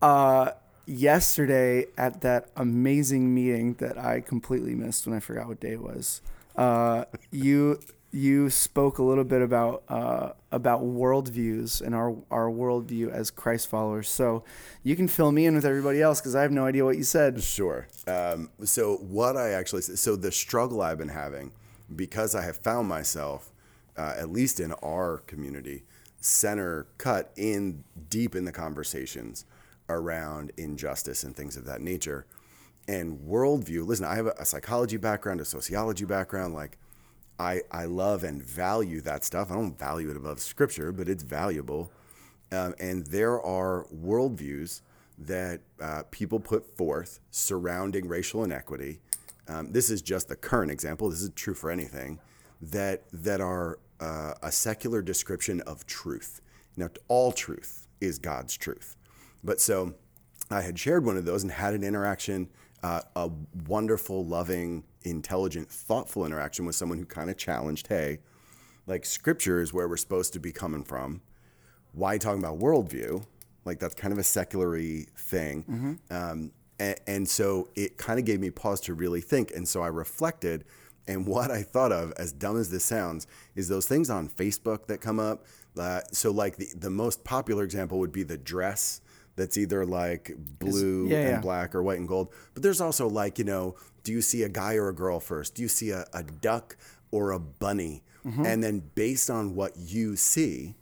uh, 0.02 0.52
yesterday 0.86 1.86
at 1.96 2.20
that 2.22 2.50
amazing 2.56 3.32
meeting 3.32 3.74
that 3.74 3.96
I 3.98 4.20
completely 4.20 4.74
missed 4.74 5.06
when 5.06 5.16
I 5.16 5.20
forgot 5.20 5.46
what 5.46 5.60
day 5.60 5.72
it 5.72 5.82
was, 5.82 6.22
uh, 6.56 7.04
you 7.30 7.80
you 8.12 8.50
spoke 8.50 8.98
a 8.98 9.02
little 9.02 9.24
bit 9.24 9.40
about 9.40 9.84
uh, 9.88 10.30
about 10.50 10.82
worldviews 10.82 11.80
and 11.80 11.94
our 11.94 12.16
our 12.30 12.50
worldview 12.50 13.10
as 13.10 13.30
Christ 13.30 13.68
followers. 13.68 14.08
So 14.08 14.44
you 14.82 14.96
can 14.96 15.06
fill 15.06 15.30
me 15.30 15.46
in 15.46 15.54
with 15.54 15.64
everybody 15.64 16.02
else 16.02 16.20
because 16.20 16.34
I 16.34 16.42
have 16.42 16.50
no 16.50 16.66
idea 16.66 16.84
what 16.84 16.96
you 16.96 17.04
said. 17.04 17.42
sure. 17.42 17.86
Um, 18.06 18.50
so 18.64 18.96
what 18.96 19.36
I 19.36 19.50
actually 19.50 19.82
so 19.82 20.16
the 20.16 20.32
struggle 20.32 20.82
I've 20.82 20.98
been 20.98 21.08
having 21.08 21.52
because 21.94 22.34
I 22.34 22.42
have 22.42 22.56
found 22.56 22.88
myself, 22.88 23.52
uh, 23.96 24.14
at 24.16 24.30
least 24.30 24.58
in 24.60 24.72
our 24.82 25.18
community, 25.26 25.84
center 26.20 26.86
cut 26.98 27.32
in 27.36 27.84
deep 28.08 28.34
in 28.34 28.44
the 28.44 28.52
conversations 28.52 29.44
around 29.88 30.52
injustice 30.56 31.22
and 31.24 31.36
things 31.36 31.56
of 31.56 31.64
that 31.64 31.80
nature, 31.80 32.26
and 32.88 33.20
worldview. 33.20 33.86
Listen, 33.86 34.06
I 34.06 34.16
have 34.16 34.26
a, 34.26 34.34
a 34.38 34.44
psychology 34.44 34.96
background, 34.96 35.40
a 35.40 35.44
sociology 35.44 36.04
background, 36.04 36.54
like. 36.54 36.76
I, 37.40 37.62
I 37.72 37.86
love 37.86 38.22
and 38.22 38.42
value 38.42 39.00
that 39.00 39.24
stuff. 39.24 39.50
I 39.50 39.54
don't 39.54 39.78
value 39.78 40.10
it 40.10 40.16
above 40.16 40.40
scripture, 40.40 40.92
but 40.92 41.08
it's 41.08 41.22
valuable. 41.22 41.90
Um, 42.52 42.74
and 42.78 43.06
there 43.06 43.40
are 43.40 43.86
worldviews 43.94 44.82
that 45.16 45.62
uh, 45.80 46.02
people 46.10 46.38
put 46.38 46.76
forth 46.76 47.20
surrounding 47.30 48.06
racial 48.08 48.44
inequity. 48.44 49.00
Um, 49.48 49.72
this 49.72 49.88
is 49.88 50.02
just 50.02 50.28
the 50.28 50.36
current 50.36 50.70
example. 50.70 51.08
This 51.08 51.22
is 51.22 51.30
true 51.34 51.54
for 51.54 51.70
anything 51.70 52.20
that 52.60 53.04
that 53.10 53.40
are 53.40 53.78
uh, 54.00 54.34
a 54.42 54.52
secular 54.52 55.00
description 55.00 55.62
of 55.62 55.86
truth. 55.86 56.42
Now, 56.76 56.90
all 57.08 57.32
truth 57.32 57.86
is 58.02 58.18
God's 58.18 58.54
truth, 58.56 58.96
but 59.42 59.60
so 59.60 59.94
I 60.50 60.60
had 60.60 60.78
shared 60.78 61.06
one 61.06 61.16
of 61.16 61.24
those 61.24 61.42
and 61.42 61.52
had 61.52 61.72
an 61.72 61.84
interaction, 61.84 62.50
uh, 62.82 63.00
a 63.16 63.30
wonderful, 63.66 64.26
loving, 64.26 64.84
intelligent, 65.02 65.70
thoughtful 65.70 66.26
interaction 66.26 66.66
with 66.66 66.74
someone 66.74 66.98
who 66.98 67.04
kind 67.04 67.30
of 67.30 67.36
challenged, 67.36 67.86
hey, 67.86 68.18
like 68.86 69.04
scripture 69.04 69.60
is 69.60 69.72
where 69.72 69.88
we're 69.88 69.96
supposed 69.96 70.32
to 70.32 70.40
be 70.40 70.52
coming 70.52 70.84
from. 70.84 71.22
Why 71.92 72.18
talking 72.18 72.42
about 72.42 72.58
worldview? 72.58 73.24
Like 73.64 73.78
that's 73.78 73.94
kind 73.94 74.12
of 74.12 74.18
a 74.18 74.24
seculary 74.24 75.08
thing. 75.16 75.64
Um, 76.10 76.52
and, 76.78 76.96
and 77.06 77.28
so 77.28 77.68
it 77.76 77.96
kind 77.98 78.18
of 78.18 78.24
gave 78.24 78.40
me 78.40 78.50
pause 78.50 78.80
to 78.82 78.94
really 78.94 79.20
think. 79.20 79.52
And 79.54 79.68
so 79.68 79.82
I 79.82 79.88
reflected. 79.88 80.64
And 81.06 81.26
what 81.26 81.50
I 81.50 81.62
thought 81.62 81.92
of, 81.92 82.12
as 82.16 82.32
dumb 82.32 82.58
as 82.58 82.70
this 82.70 82.84
sounds, 82.84 83.26
is 83.54 83.68
those 83.68 83.86
things 83.86 84.10
on 84.10 84.28
Facebook 84.28 84.86
that 84.86 85.00
come 85.00 85.20
up. 85.20 85.44
Uh, 85.78 86.00
so, 86.10 86.32
like 86.32 86.56
the, 86.56 86.66
the 86.76 86.90
most 86.90 87.22
popular 87.22 87.62
example 87.62 88.00
would 88.00 88.10
be 88.10 88.24
the 88.24 88.36
dress 88.36 89.00
that's 89.36 89.56
either 89.56 89.86
like 89.86 90.32
blue 90.36 91.08
yeah, 91.08 91.16
and 91.18 91.28
yeah. 91.28 91.40
black 91.40 91.74
or 91.74 91.82
white 91.82 91.98
and 91.98 92.08
gold. 92.08 92.32
But 92.54 92.62
there's 92.62 92.80
also 92.80 93.08
like, 93.08 93.38
you 93.38 93.44
know, 93.44 93.76
do 94.02 94.12
you 94.12 94.22
see 94.22 94.42
a 94.42 94.48
guy 94.48 94.74
or 94.74 94.88
a 94.88 94.94
girl 94.94 95.20
first? 95.20 95.54
Do 95.54 95.62
you 95.62 95.68
see 95.68 95.90
a, 95.90 96.06
a 96.12 96.22
duck 96.22 96.76
or 97.10 97.32
a 97.32 97.38
bunny? 97.40 98.02
And 98.46 98.62
then 98.62 98.82
based 98.94 99.30
on 99.30 99.54
what 99.54 99.76
you 99.76 100.14
see, 100.16 100.74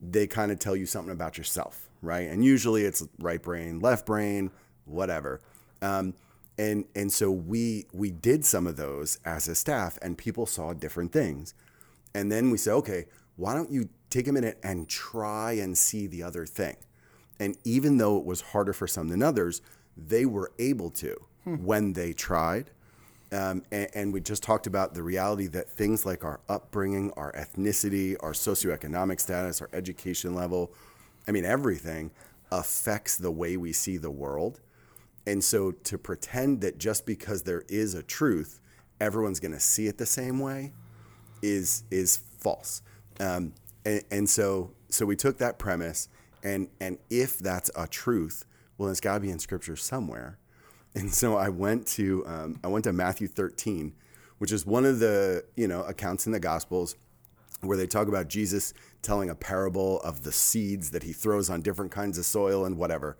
they 0.00 0.26
kind 0.26 0.50
of 0.50 0.58
tell 0.58 0.74
you 0.74 0.84
something 0.86 1.12
about 1.12 1.38
yourself, 1.38 1.88
right? 2.00 2.28
And 2.28 2.44
usually 2.44 2.82
it's 2.82 3.06
right 3.20 3.40
brain, 3.40 3.78
left 3.78 4.04
brain, 4.04 4.50
whatever. 4.84 5.40
Um, 5.80 6.14
and 6.58 6.84
and 6.94 7.12
so 7.12 7.30
we 7.30 7.86
we 7.92 8.10
did 8.10 8.44
some 8.44 8.66
of 8.66 8.76
those 8.76 9.18
as 9.24 9.48
a 9.48 9.54
staff, 9.54 9.98
and 10.02 10.18
people 10.18 10.44
saw 10.44 10.72
different 10.72 11.12
things. 11.12 11.54
And 12.14 12.30
then 12.30 12.50
we 12.50 12.58
said, 12.58 12.74
okay, 12.74 13.06
why 13.36 13.54
don't 13.54 13.70
you 13.70 13.88
take 14.10 14.28
a 14.28 14.32
minute 14.32 14.58
and 14.62 14.88
try 14.88 15.52
and 15.52 15.78
see 15.78 16.06
the 16.06 16.22
other 16.22 16.44
thing? 16.44 16.76
And 17.40 17.56
even 17.64 17.96
though 17.96 18.18
it 18.18 18.24
was 18.24 18.40
harder 18.40 18.72
for 18.72 18.86
some 18.86 19.08
than 19.08 19.22
others, 19.22 19.62
they 19.96 20.26
were 20.26 20.52
able 20.58 20.90
to 20.90 21.16
when 21.44 21.92
they 21.92 22.12
tried. 22.12 22.70
Um, 23.30 23.62
and, 23.72 23.88
and 23.94 24.12
we 24.12 24.20
just 24.20 24.42
talked 24.42 24.66
about 24.66 24.94
the 24.94 25.02
reality 25.02 25.46
that 25.48 25.70
things 25.70 26.04
like 26.04 26.22
our 26.24 26.40
upbringing, 26.48 27.12
our 27.16 27.32
ethnicity, 27.32 28.16
our 28.20 28.32
socioeconomic 28.32 29.20
status, 29.20 29.62
our 29.62 29.70
education 29.72 30.34
level, 30.34 30.72
I 31.26 31.30
mean, 31.30 31.44
everything 31.44 32.10
affects 32.50 33.16
the 33.16 33.30
way 33.30 33.56
we 33.56 33.72
see 33.72 33.96
the 33.96 34.10
world. 34.10 34.60
And 35.26 35.42
so 35.42 35.70
to 35.70 35.96
pretend 35.96 36.60
that 36.60 36.78
just 36.78 37.06
because 37.06 37.42
there 37.42 37.64
is 37.68 37.94
a 37.94 38.02
truth, 38.02 38.60
everyone's 39.00 39.40
going 39.40 39.52
to 39.52 39.60
see 39.60 39.86
it 39.86 39.98
the 39.98 40.06
same 40.06 40.38
way 40.38 40.72
is 41.42 41.84
is 41.90 42.18
false. 42.38 42.82
Um, 43.20 43.54
and, 43.84 44.02
and 44.10 44.30
so 44.30 44.72
so 44.88 45.06
we 45.06 45.16
took 45.16 45.38
that 45.38 45.58
premise, 45.58 46.08
and 46.42 46.68
and 46.80 46.98
if 47.10 47.38
that's 47.38 47.70
a 47.76 47.86
truth, 47.86 48.44
well, 48.78 48.88
it's 48.88 49.00
got 49.00 49.14
to 49.14 49.20
be 49.20 49.30
in 49.30 49.38
Scripture 49.38 49.76
somewhere. 49.76 50.38
And 50.94 51.12
so 51.12 51.36
I 51.36 51.48
went 51.48 51.86
to 51.88 52.24
um, 52.26 52.60
I 52.62 52.68
went 52.68 52.84
to 52.84 52.92
Matthew 52.92 53.26
13, 53.26 53.94
which 54.38 54.52
is 54.52 54.66
one 54.66 54.84
of 54.84 54.98
the 54.98 55.44
you 55.56 55.66
know 55.66 55.82
accounts 55.84 56.26
in 56.26 56.32
the 56.32 56.40
Gospels 56.40 56.96
where 57.62 57.76
they 57.76 57.86
talk 57.86 58.08
about 58.08 58.28
Jesus 58.28 58.74
telling 59.02 59.30
a 59.30 59.34
parable 59.34 60.00
of 60.00 60.24
the 60.24 60.32
seeds 60.32 60.90
that 60.90 61.04
he 61.04 61.12
throws 61.12 61.48
on 61.48 61.62
different 61.62 61.92
kinds 61.92 62.18
of 62.18 62.24
soil 62.24 62.64
and 62.64 62.76
whatever. 62.76 63.16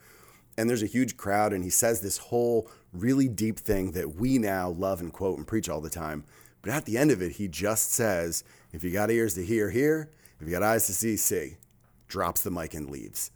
And 0.58 0.68
there's 0.68 0.82
a 0.82 0.87
huge 0.87 1.16
crowd, 1.16 1.52
and 1.52 1.64
he 1.64 1.70
says 1.70 2.00
this 2.00 2.18
whole 2.18 2.68
really 2.92 3.28
deep 3.28 3.58
thing 3.58 3.92
that 3.92 4.16
we 4.16 4.38
now 4.38 4.68
love 4.68 5.00
and 5.00 5.12
quote 5.12 5.38
and 5.38 5.46
preach 5.46 5.68
all 5.68 5.80
the 5.80 5.88
time. 5.88 6.24
But 6.61 6.72
at 6.72 6.85
the 6.85 6.98
end 6.98 7.11
of 7.11 7.22
it, 7.22 7.32
he 7.32 7.48
just 7.48 7.92
says, 7.92 8.44
If 8.72 8.85
you 8.85 8.92
got 8.92 9.11
ears 9.11 9.35
to 9.35 9.44
hear, 9.44 9.70
hear. 9.70 10.11
If 10.40 10.46
you 10.46 10.52
got 10.52 10.62
eyes 10.62 10.87
to 10.87 10.92
see, 10.92 11.16
see. 11.16 11.56
Drops 12.08 12.42
the 12.42 12.50
mic 12.50 12.74
and 12.74 12.90
leaves. 12.90 13.30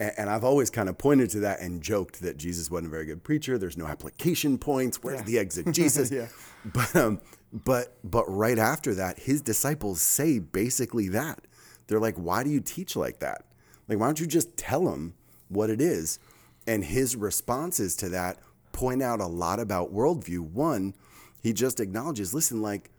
And, 0.00 0.28
I've 0.28 0.42
always 0.42 0.68
kind 0.68 0.88
of 0.88 0.98
pointed 0.98 1.30
to 1.30 1.40
that 1.40 1.60
and 1.60 1.80
joked 1.80 2.22
that 2.22 2.36
Jesus 2.36 2.70
wasn't 2.70 2.88
a 2.88 2.90
very 2.90 3.04
good 3.04 3.22
preacher. 3.22 3.56
There's 3.56 3.76
no 3.76 3.86
application 3.86 4.58
points. 4.58 5.00
Where's 5.02 5.20
Yeah. 5.20 5.24
the 5.26 5.38
exegesis? 5.38 6.10
Yeah. 6.12 6.26
But 6.64 6.94
um, 6.96 7.20
but 7.52 7.96
but 8.02 8.24
right 8.28 8.58
after 8.58 8.94
that, 8.94 9.18
his 9.20 9.42
disciples 9.42 10.00
say 10.02 10.38
basically 10.40 11.08
that. 11.08 11.46
They're 11.86 12.00
like, 12.00 12.16
"Why 12.16 12.42
do 12.42 12.50
you 12.50 12.60
teach 12.60 12.96
like 12.96 13.18
that? 13.20 13.44
Like, 13.88 13.98
why 13.98 14.06
don't 14.06 14.18
you 14.20 14.26
just 14.26 14.56
tell 14.56 14.84
them 14.86 15.14
what 15.48 15.70
it 15.70 15.80
is?" 15.80 16.18
And 16.66 16.84
his 16.84 17.14
responses 17.16 17.94
to 17.96 18.08
that 18.10 18.38
point 18.72 19.02
out 19.02 19.20
a 19.20 19.26
lot 19.26 19.58
about 19.60 19.92
worldview. 19.92 20.40
One, 20.40 20.94
he 21.42 21.52
just 21.52 21.80
acknowledges, 21.80 22.32
"Listen, 22.32 22.62
like 22.62 22.90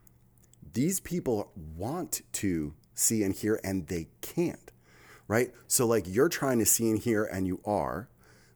these 0.73 0.99
people 0.99 1.51
want 1.77 2.21
to 2.33 2.73
see 2.93 3.23
and 3.23 3.33
hear, 3.33 3.59
and 3.63 3.87
they 3.87 4.07
can't." 4.21 4.71
Right? 5.27 5.53
So, 5.67 5.87
like, 5.87 6.05
you're 6.07 6.29
trying 6.29 6.59
to 6.59 6.65
see 6.65 6.89
and 6.89 6.99
hear, 6.99 7.23
and 7.23 7.47
you 7.47 7.59
are 7.65 8.09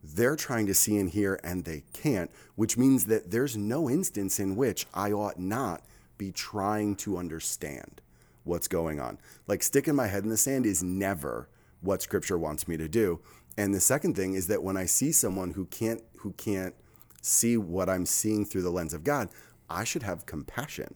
they're 0.04 0.36
trying 0.36 0.68
to 0.68 0.74
see 0.74 0.98
and 0.98 1.10
hear 1.10 1.40
and 1.44 1.66
they 1.66 1.84
can't, 1.94 2.32
which 2.56 2.78
means 2.78 3.06
that 3.06 3.32
there's 3.32 3.58
no 3.58 3.90
instance 3.90 4.40
in 4.40 4.56
which 4.56 4.86
I 4.94 5.12
ought 5.12 5.40
not 5.40 5.84
be 6.18 6.32
trying 6.32 6.96
to 6.98 7.18
understand 7.18 8.02
what's 8.44 8.68
going 8.68 9.00
on. 9.00 9.18
Like 9.48 9.64
sticking 9.64 9.96
my 9.96 10.08
head 10.08 10.24
in 10.24 10.30
the 10.30 10.38
sand 10.38 10.66
is 10.66 10.82
never 10.82 11.50
what 11.82 12.02
scripture 12.02 12.38
wants 12.38 12.68
me 12.68 12.78
to 12.78 12.88
do. 12.88 13.20
And 13.58 13.74
the 13.74 13.82
second 13.82 14.16
thing 14.16 14.34
is 14.34 14.48
that 14.48 14.64
when 14.64 14.78
I 14.78 14.86
see 14.86 15.12
someone 15.12 15.52
who 15.52 15.66
can't 15.66 16.02
who 16.18 16.32
can't 16.34 16.76
see 17.22 17.58
what 17.58 17.90
I'm 17.90 18.06
seeing 18.06 18.46
through 18.46 18.62
the 18.62 18.70
lens 18.70 18.94
of 18.94 19.04
God, 19.04 19.30
I 19.70 19.84
should 19.84 20.04
have 20.04 20.26
compassion 20.26 20.96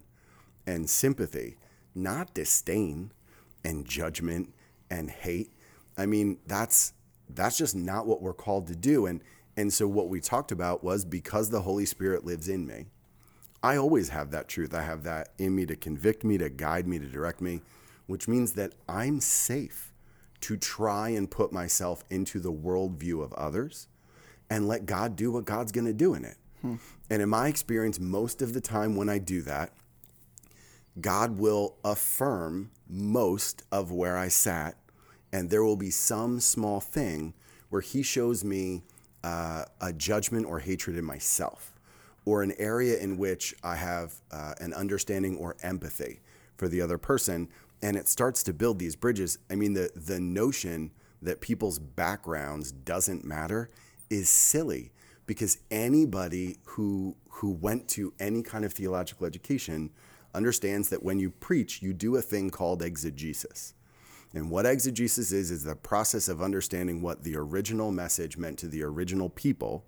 and 0.65 0.89
sympathy, 0.89 1.57
not 1.93 2.33
disdain 2.33 3.11
and 3.63 3.85
judgment 3.85 4.53
and 4.89 5.09
hate. 5.09 5.51
I 5.97 6.05
mean, 6.05 6.37
that's 6.47 6.93
that's 7.29 7.57
just 7.57 7.75
not 7.75 8.07
what 8.07 8.21
we're 8.21 8.33
called 8.33 8.67
to 8.67 8.75
do. 8.75 9.05
And 9.05 9.21
and 9.57 9.73
so 9.73 9.87
what 9.87 10.09
we 10.09 10.19
talked 10.21 10.51
about 10.51 10.83
was 10.83 11.05
because 11.05 11.49
the 11.49 11.61
Holy 11.61 11.85
Spirit 11.85 12.25
lives 12.25 12.47
in 12.47 12.65
me, 12.65 12.87
I 13.63 13.77
always 13.77 14.09
have 14.09 14.31
that 14.31 14.47
truth. 14.47 14.73
I 14.73 14.81
have 14.81 15.03
that 15.03 15.29
in 15.37 15.55
me 15.55 15.65
to 15.65 15.75
convict 15.75 16.23
me, 16.23 16.37
to 16.37 16.49
guide 16.49 16.87
me, 16.87 16.99
to 16.99 17.05
direct 17.05 17.41
me, 17.41 17.61
which 18.07 18.27
means 18.27 18.53
that 18.53 18.73
I'm 18.87 19.19
safe 19.19 19.93
to 20.41 20.57
try 20.57 21.09
and 21.09 21.29
put 21.29 21.51
myself 21.51 22.03
into 22.09 22.39
the 22.39 22.51
worldview 22.51 23.23
of 23.23 23.33
others 23.33 23.87
and 24.49 24.67
let 24.67 24.85
God 24.85 25.15
do 25.15 25.31
what 25.31 25.45
God's 25.45 25.71
going 25.71 25.85
to 25.85 25.93
do 25.93 26.13
in 26.13 26.25
it. 26.25 26.37
Hmm. 26.61 26.75
And 27.09 27.21
in 27.21 27.29
my 27.29 27.47
experience, 27.47 27.99
most 27.99 28.41
of 28.41 28.53
the 28.53 28.61
time 28.61 28.95
when 28.95 29.09
I 29.09 29.19
do 29.19 29.41
that, 29.43 29.73
God 30.99 31.37
will 31.37 31.77
affirm 31.83 32.71
most 32.89 33.63
of 33.71 33.91
where 33.91 34.17
I 34.17 34.27
sat, 34.27 34.75
and 35.31 35.49
there 35.49 35.63
will 35.63 35.75
be 35.75 35.91
some 35.91 36.39
small 36.39 36.79
thing 36.79 37.33
where 37.69 37.81
He 37.81 38.03
shows 38.03 38.43
me 38.43 38.83
uh, 39.23 39.65
a 39.79 39.93
judgment 39.93 40.45
or 40.45 40.59
hatred 40.59 40.97
in 40.97 41.05
myself, 41.05 41.79
or 42.25 42.43
an 42.43 42.53
area 42.57 42.97
in 42.97 43.17
which 43.17 43.55
I 43.63 43.75
have 43.75 44.15
uh, 44.31 44.53
an 44.59 44.73
understanding 44.73 45.37
or 45.37 45.55
empathy 45.61 46.19
for 46.57 46.67
the 46.67 46.81
other 46.81 46.97
person, 46.97 47.49
and 47.81 47.95
it 47.97 48.07
starts 48.07 48.43
to 48.43 48.53
build 48.53 48.79
these 48.79 48.95
bridges. 48.95 49.37
I 49.49 49.55
mean, 49.55 49.73
the 49.73 49.89
the 49.95 50.19
notion 50.19 50.91
that 51.21 51.41
people's 51.41 51.79
backgrounds 51.79 52.71
doesn't 52.71 53.23
matter 53.23 53.69
is 54.09 54.29
silly 54.29 54.91
because 55.25 55.59
anybody 55.69 56.57
who 56.63 57.15
who 57.29 57.51
went 57.51 57.87
to 57.87 58.13
any 58.19 58.43
kind 58.43 58.65
of 58.65 58.73
theological 58.73 59.25
education 59.25 59.91
understands 60.33 60.89
that 60.89 61.03
when 61.03 61.19
you 61.19 61.29
preach, 61.29 61.81
you 61.81 61.93
do 61.93 62.15
a 62.15 62.21
thing 62.21 62.49
called 62.49 62.81
exegesis. 62.81 63.73
And 64.33 64.49
what 64.49 64.65
exegesis 64.65 65.31
is, 65.31 65.51
is 65.51 65.63
the 65.63 65.75
process 65.75 66.29
of 66.29 66.41
understanding 66.41 67.01
what 67.01 67.23
the 67.23 67.35
original 67.35 67.91
message 67.91 68.37
meant 68.37 68.57
to 68.59 68.67
the 68.67 68.83
original 68.83 69.29
people 69.29 69.85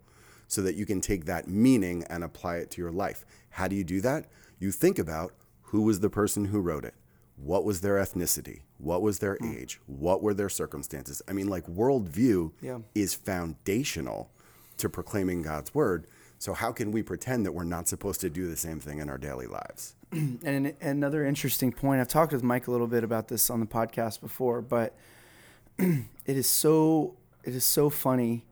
so 0.48 0.62
that 0.62 0.76
you 0.76 0.86
can 0.86 1.02
take 1.02 1.26
that 1.26 1.48
meaning 1.48 2.04
and 2.10 2.24
apply 2.24 2.58
it 2.58 2.70
to 2.72 2.82
your 2.82 2.92
life. 2.92 3.26
How 3.52 3.68
do 3.68 3.76
you 3.76 3.84
do 3.84 4.02
that? 4.02 4.26
You 4.60 4.72
think 4.72 5.00
about 5.00 5.34
who 5.64 5.82
was 5.82 6.02
the 6.02 6.10
person 6.10 6.46
who 6.46 6.60
wrote 6.60 6.86
it? 6.86 6.94
What 7.38 7.64
was 7.64 7.82
their 7.82 7.96
ethnicity? 7.96 8.62
What 8.78 9.02
was 9.02 9.20
their 9.20 9.36
hmm. 9.36 9.52
age? 9.52 9.80
What 9.88 10.22
were 10.22 10.34
their 10.34 10.50
circumstances? 10.50 11.22
I 11.28 11.34
mean, 11.34 11.48
like, 11.48 11.66
worldview 11.66 12.52
Yeah. 12.62 12.80
is 12.94 13.14
foundational 13.14 14.30
to 14.78 14.90
proclaiming 14.90 15.42
God's 15.42 15.74
word. 15.74 16.06
So, 16.38 16.54
how 16.54 16.72
can 16.72 16.92
we 16.92 17.02
pretend 17.02 17.46
that 17.46 17.54
we're 17.54 17.64
not 17.64 17.88
supposed 17.88 18.22
to 18.22 18.30
do 18.30 18.48
the 18.48 18.58
same 18.58 18.80
thing 18.80 19.00
in 19.00 19.10
our 19.10 19.18
daily 19.18 19.48
lives? 19.48 19.96
And 20.44 20.74
another 20.82 21.26
interesting 21.26 21.72
point, 21.72 22.00
I've 22.00 22.08
talked 22.08 22.34
with 22.34 22.44
Mike 22.44 22.68
a 22.68 22.72
little 22.72 22.88
bit 22.88 23.04
about 23.04 23.28
this 23.28 23.50
on 23.50 23.60
the 23.60 23.66
podcast 23.66 24.22
before, 24.22 24.62
but 24.62 24.96
it 25.78 26.06
is 26.26 26.48
so 26.48 27.16
it 27.44 27.56
is 27.56 27.66
so 27.66 27.90
funny 27.90 28.46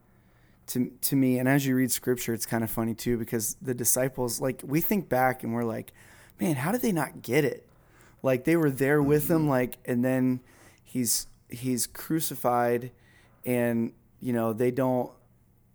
to 0.67 0.91
to 1.02 1.15
me. 1.15 1.38
And 1.38 1.47
as 1.47 1.65
you 1.65 1.76
read 1.76 1.91
scripture, 1.91 2.34
it's 2.34 2.45
kind 2.45 2.63
of 2.63 2.71
funny 2.71 2.93
too 2.93 3.17
because 3.17 3.56
the 3.62 3.74
disciples, 3.74 4.41
like 4.41 4.62
we 4.65 4.82
think 4.82 5.08
back 5.08 5.43
and 5.43 5.54
we're 5.54 5.63
like, 5.63 5.93
man, 6.39 6.56
how 6.56 6.71
did 6.71 6.82
they 6.82 6.91
not 6.91 7.21
get 7.21 7.45
it? 7.45 7.67
Like 8.24 8.45
they 8.45 8.56
were 8.56 8.71
there 8.71 9.02
with 9.02 9.30
him, 9.30 9.41
mm-hmm. 9.41 9.50
like, 9.50 9.78
and 9.86 10.04
then 10.04 10.41
he's 10.84 11.28
he's 11.50 11.86
crucified, 11.88 12.91
and 13.45 13.93
you 14.19 14.34
know 14.34 14.54
they 14.54 14.71
don't 14.71 15.12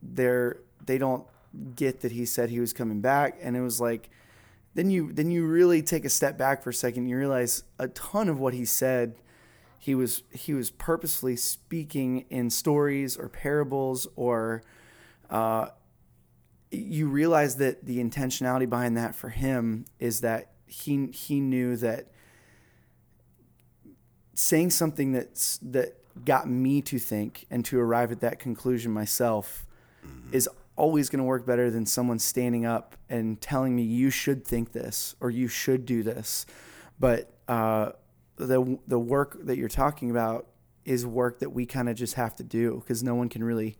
they're 0.02 0.58
they 0.84 0.98
don't 0.98 1.24
get 1.74 2.00
that 2.00 2.12
he 2.12 2.24
said 2.24 2.50
he 2.50 2.60
was 2.60 2.72
coming 2.72 3.00
back, 3.00 3.38
and 3.40 3.56
it 3.56 3.60
was 3.60 3.80
like 3.80 4.10
then 4.76 4.90
you 4.90 5.10
then 5.10 5.30
you 5.30 5.46
really 5.46 5.82
take 5.82 6.04
a 6.04 6.10
step 6.10 6.36
back 6.36 6.62
for 6.62 6.68
a 6.70 6.74
second 6.74 7.04
and 7.04 7.10
you 7.10 7.16
realize 7.16 7.64
a 7.78 7.88
ton 7.88 8.28
of 8.28 8.38
what 8.38 8.52
he 8.52 8.66
said. 8.66 9.16
He 9.78 9.94
was 9.94 10.22
he 10.32 10.52
was 10.52 10.70
purposefully 10.70 11.36
speaking 11.36 12.26
in 12.28 12.50
stories 12.50 13.16
or 13.16 13.30
parables 13.30 14.06
or 14.16 14.62
uh, 15.30 15.68
you 16.70 17.08
realize 17.08 17.56
that 17.56 17.86
the 17.86 18.04
intentionality 18.04 18.68
behind 18.68 18.98
that 18.98 19.14
for 19.14 19.30
him 19.30 19.86
is 19.98 20.20
that 20.20 20.50
he 20.66 21.06
he 21.06 21.40
knew 21.40 21.76
that 21.76 22.08
saying 24.34 24.70
something 24.70 25.12
that's 25.12 25.58
that 25.62 25.96
got 26.22 26.48
me 26.50 26.82
to 26.82 26.98
think 26.98 27.46
and 27.50 27.64
to 27.64 27.80
arrive 27.80 28.12
at 28.12 28.20
that 28.20 28.38
conclusion 28.38 28.92
myself 28.92 29.66
is 30.32 30.48
always 30.76 31.08
going 31.08 31.18
to 31.18 31.24
work 31.24 31.46
better 31.46 31.70
than 31.70 31.86
someone 31.86 32.18
standing 32.18 32.64
up 32.64 32.96
and 33.08 33.40
telling 33.40 33.74
me 33.74 33.82
you 33.82 34.10
should 34.10 34.44
think 34.44 34.72
this 34.72 35.16
or 35.20 35.30
you 35.30 35.48
should 35.48 35.86
do 35.86 36.02
this. 36.02 36.46
But 37.00 37.32
uh, 37.48 37.92
the 38.36 38.78
the 38.86 38.98
work 38.98 39.38
that 39.44 39.56
you're 39.56 39.68
talking 39.68 40.10
about 40.10 40.46
is 40.84 41.04
work 41.04 41.40
that 41.40 41.50
we 41.50 41.66
kind 41.66 41.88
of 41.88 41.96
just 41.96 42.14
have 42.14 42.34
to 42.36 42.44
do 42.44 42.76
because 42.80 43.02
no 43.02 43.14
one 43.14 43.28
can 43.28 43.42
really 43.42 43.76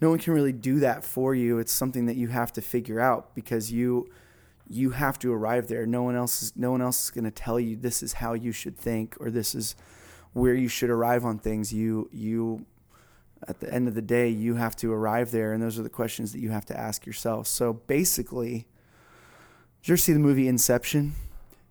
no 0.00 0.10
one 0.10 0.18
can 0.18 0.34
really 0.34 0.52
do 0.52 0.80
that 0.80 1.04
for 1.04 1.34
you. 1.34 1.58
It's 1.58 1.72
something 1.72 2.06
that 2.06 2.16
you 2.16 2.28
have 2.28 2.52
to 2.54 2.60
figure 2.60 3.00
out 3.00 3.34
because 3.34 3.72
you 3.72 4.10
you 4.68 4.90
have 4.90 5.18
to 5.20 5.32
arrive 5.32 5.68
there. 5.68 5.86
No 5.86 6.02
one 6.02 6.16
else 6.16 6.42
is 6.42 6.56
no 6.56 6.70
one 6.70 6.82
else 6.82 7.04
is 7.04 7.10
going 7.10 7.24
to 7.24 7.30
tell 7.30 7.60
you 7.60 7.76
this 7.76 8.02
is 8.02 8.14
how 8.14 8.34
you 8.34 8.52
should 8.52 8.76
think 8.76 9.16
or 9.20 9.30
this 9.30 9.54
is 9.54 9.76
where 10.32 10.54
you 10.54 10.68
should 10.68 10.90
arrive 10.90 11.24
on 11.24 11.38
things. 11.38 11.72
You 11.72 12.08
you 12.12 12.66
at 13.48 13.60
the 13.60 13.72
end 13.72 13.88
of 13.88 13.94
the 13.94 14.02
day, 14.02 14.28
you 14.28 14.54
have 14.56 14.74
to 14.76 14.92
arrive 14.92 15.30
there, 15.30 15.52
and 15.52 15.62
those 15.62 15.78
are 15.78 15.82
the 15.82 15.90
questions 15.90 16.32
that 16.32 16.40
you 16.40 16.50
have 16.50 16.64
to 16.66 16.78
ask 16.78 17.06
yourself. 17.06 17.46
So 17.46 17.72
basically, 17.72 18.66
did 19.82 19.88
you 19.88 19.92
ever 19.92 19.96
see 19.96 20.12
the 20.12 20.18
movie 20.18 20.48
Inception? 20.48 21.14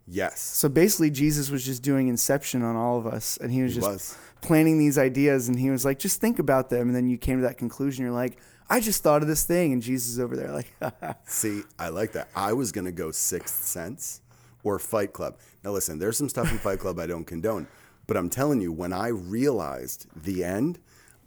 Yes. 0.08 0.40
So 0.42 0.68
basically, 0.70 1.10
Jesus 1.10 1.50
was 1.50 1.66
just 1.66 1.82
doing 1.82 2.08
Inception 2.10 2.62
on 2.62 2.76
all 2.76 2.98
of 2.98 3.08
us, 3.08 3.38
and 3.38 3.52
he 3.52 3.64
was 3.64 3.74
He 3.76 3.80
just 3.82 3.90
was. 3.92 4.18
planning 4.42 4.78
these 4.78 4.98
ideas, 4.98 5.48
and 5.48 5.58
he 5.60 5.70
was 5.70 5.86
like, 5.86 5.98
"Just 6.00 6.20
think 6.20 6.40
about 6.40 6.70
them," 6.70 6.88
and 6.88 6.96
then 6.96 7.08
you 7.10 7.18
came 7.18 7.38
to 7.38 7.44
that 7.48 7.58
conclusion. 7.58 8.04
You're 8.04 8.14
like, 8.14 8.38
"I 8.70 8.80
just 8.82 9.02
thought 9.02 9.22
of 9.22 9.28
this 9.28 9.44
thing," 9.46 9.72
and 9.72 9.82
Jesus 9.82 10.10
is 10.10 10.20
over 10.20 10.36
there 10.36 10.52
like, 10.52 10.74
See, 11.26 11.62
I 11.80 11.90
like 11.90 12.12
that. 12.14 12.28
I 12.36 12.52
was 12.54 12.72
going 12.74 12.86
to 12.86 12.92
go 12.92 13.12
Sixth 13.12 13.64
Sense 13.64 14.22
or 14.64 14.78
Fight 14.78 15.14
Club. 15.14 15.38
Now, 15.64 15.72
listen, 15.72 16.00
there's 16.00 16.18
some 16.18 16.30
stuff 16.30 16.52
in 16.52 16.58
Fight 16.58 16.80
Club 16.80 17.00
I 17.00 17.08
don't 17.08 17.26
condone, 17.26 17.68
but 18.06 18.18
I'm 18.18 18.30
telling 18.30 18.60
you, 18.62 18.72
when 18.74 18.92
I 18.92 19.08
realized 19.08 20.08
the 20.16 20.44
end, 20.44 20.80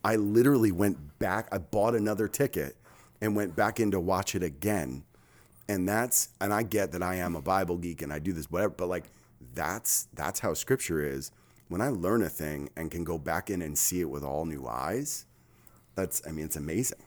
I 0.07 0.15
literally 0.15 0.71
went 0.71 1.19
back. 1.19 1.49
I 1.51 1.59
bought 1.59 1.97
another 1.97 2.29
ticket 2.29 2.77
and 3.21 3.35
went 3.35 3.57
back 3.57 3.81
in 3.81 3.91
to 3.91 3.99
watch 3.99 4.37
it 4.37 4.43
again. 4.45 5.03
And 5.69 5.89
that's, 5.89 6.29
and 6.41 6.55
I 6.55 6.63
get 6.63 6.93
that 6.93 7.03
I 7.03 7.17
am 7.17 7.35
a 7.35 7.43
Bible 7.43 7.77
geek 7.77 8.03
and 8.03 8.13
I 8.13 8.21
do 8.21 8.33
this, 8.33 8.49
whatever, 8.49 8.73
but 8.77 8.89
like 8.89 9.11
that's, 9.53 10.07
that's 10.15 10.39
how 10.39 10.55
scripture 10.55 11.05
is. 11.05 11.33
When 11.67 11.81
I 11.81 11.89
learn 11.89 12.23
a 12.23 12.29
thing 12.29 12.71
and 12.77 12.89
can 12.89 13.03
go 13.03 13.19
back 13.19 13.51
in 13.51 13.61
and 13.63 13.77
see 13.77 14.01
it 14.01 14.09
with 14.09 14.23
all 14.23 14.45
new 14.45 14.69
eyes, 14.69 15.27
that's, 15.97 16.23
I 16.25 16.31
mean, 16.31 16.45
it's 16.45 16.55
amazing. 16.55 17.01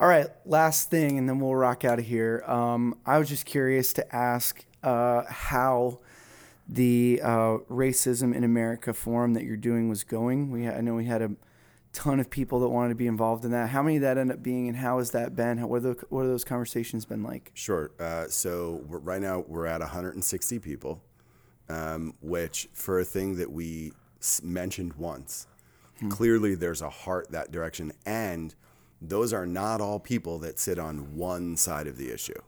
All 0.00 0.08
right, 0.08 0.28
last 0.46 0.90
thing, 0.90 1.18
and 1.18 1.28
then 1.28 1.40
we'll 1.40 1.54
rock 1.54 1.84
out 1.84 1.98
of 1.98 2.06
here. 2.06 2.42
Um, 2.46 2.96
I 3.04 3.18
was 3.18 3.28
just 3.28 3.44
curious 3.44 3.92
to 3.92 4.16
ask 4.16 4.64
uh, 4.82 5.24
how 5.28 5.98
the 6.66 7.20
uh, 7.22 7.58
racism 7.70 8.34
in 8.34 8.44
America 8.44 8.94
forum 8.94 9.34
that 9.34 9.44
you're 9.44 9.58
doing 9.58 9.90
was 9.90 10.04
going. 10.04 10.50
We 10.50 10.66
I 10.66 10.80
know 10.80 10.94
we 10.94 11.04
had 11.04 11.20
a 11.20 11.30
ton 11.96 12.20
of 12.20 12.28
people 12.28 12.60
that 12.60 12.68
wanted 12.68 12.90
to 12.90 12.94
be 12.94 13.06
involved 13.06 13.42
in 13.46 13.52
that. 13.52 13.70
How 13.70 13.82
many 13.82 13.96
that 13.98 14.18
end 14.18 14.30
up 14.30 14.42
being, 14.42 14.68
and 14.68 14.76
how 14.76 14.98
has 14.98 15.12
that 15.12 15.34
been? 15.34 15.56
How, 15.56 15.66
what, 15.66 15.78
are 15.78 15.94
the, 15.94 16.06
what 16.10 16.24
are 16.24 16.28
those 16.28 16.44
conversations 16.44 17.06
been 17.06 17.22
like? 17.22 17.50
Sure. 17.54 17.90
Uh, 17.98 18.28
so 18.28 18.84
right 18.86 19.20
now 19.20 19.44
we're 19.48 19.64
at 19.64 19.80
160 19.80 20.58
people, 20.58 21.02
um, 21.70 22.12
which 22.20 22.68
for 22.74 23.00
a 23.00 23.04
thing 23.04 23.36
that 23.36 23.50
we 23.50 23.92
mentioned 24.42 24.92
once, 24.94 25.46
clearly 26.10 26.54
there's 26.54 26.82
a 26.82 26.90
heart 26.90 27.30
that 27.30 27.50
direction, 27.50 27.92
and 28.04 28.54
those 29.00 29.32
are 29.32 29.46
not 29.46 29.80
all 29.80 29.98
people 29.98 30.38
that 30.40 30.58
sit 30.58 30.78
on 30.78 31.16
one 31.16 31.56
side 31.56 31.86
of 31.86 31.96
the 31.96 32.12
issue. 32.12 32.40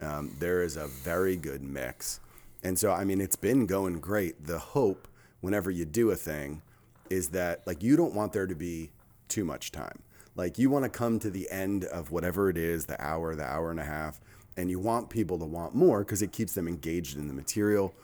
Um, 0.00 0.34
there 0.40 0.62
is 0.62 0.76
a 0.76 0.88
very 0.88 1.36
good 1.36 1.62
mix, 1.62 2.18
and 2.64 2.76
so 2.76 2.90
I 2.90 3.04
mean 3.04 3.20
it's 3.20 3.36
been 3.36 3.66
going 3.66 4.00
great. 4.00 4.46
The 4.46 4.58
hope 4.58 5.06
whenever 5.40 5.70
you 5.70 5.84
do 5.84 6.10
a 6.10 6.16
thing 6.16 6.62
is 7.10 7.30
that 7.30 7.66
like 7.66 7.82
you 7.82 7.96
don't 7.96 8.14
want 8.14 8.32
there 8.32 8.46
to 8.46 8.54
be 8.54 8.92
too 9.28 9.44
much 9.44 9.72
time. 9.72 10.02
Like 10.36 10.58
you 10.58 10.70
want 10.70 10.84
to 10.84 10.88
come 10.88 11.18
to 11.18 11.30
the 11.30 11.50
end 11.50 11.84
of 11.84 12.10
whatever 12.10 12.48
it 12.48 12.56
is, 12.56 12.86
the 12.86 13.00
hour, 13.04 13.34
the 13.34 13.44
hour 13.44 13.70
and 13.70 13.80
a 13.80 13.84
half, 13.84 14.20
and 14.56 14.70
you 14.70 14.78
want 14.78 15.10
people 15.10 15.38
to 15.38 15.44
want 15.44 15.74
more 15.74 16.00
because 16.00 16.22
it 16.22 16.32
keeps 16.32 16.52
them 16.54 16.68
engaged 16.68 17.18
in 17.18 17.28
the 17.28 17.34
material. 17.34 17.94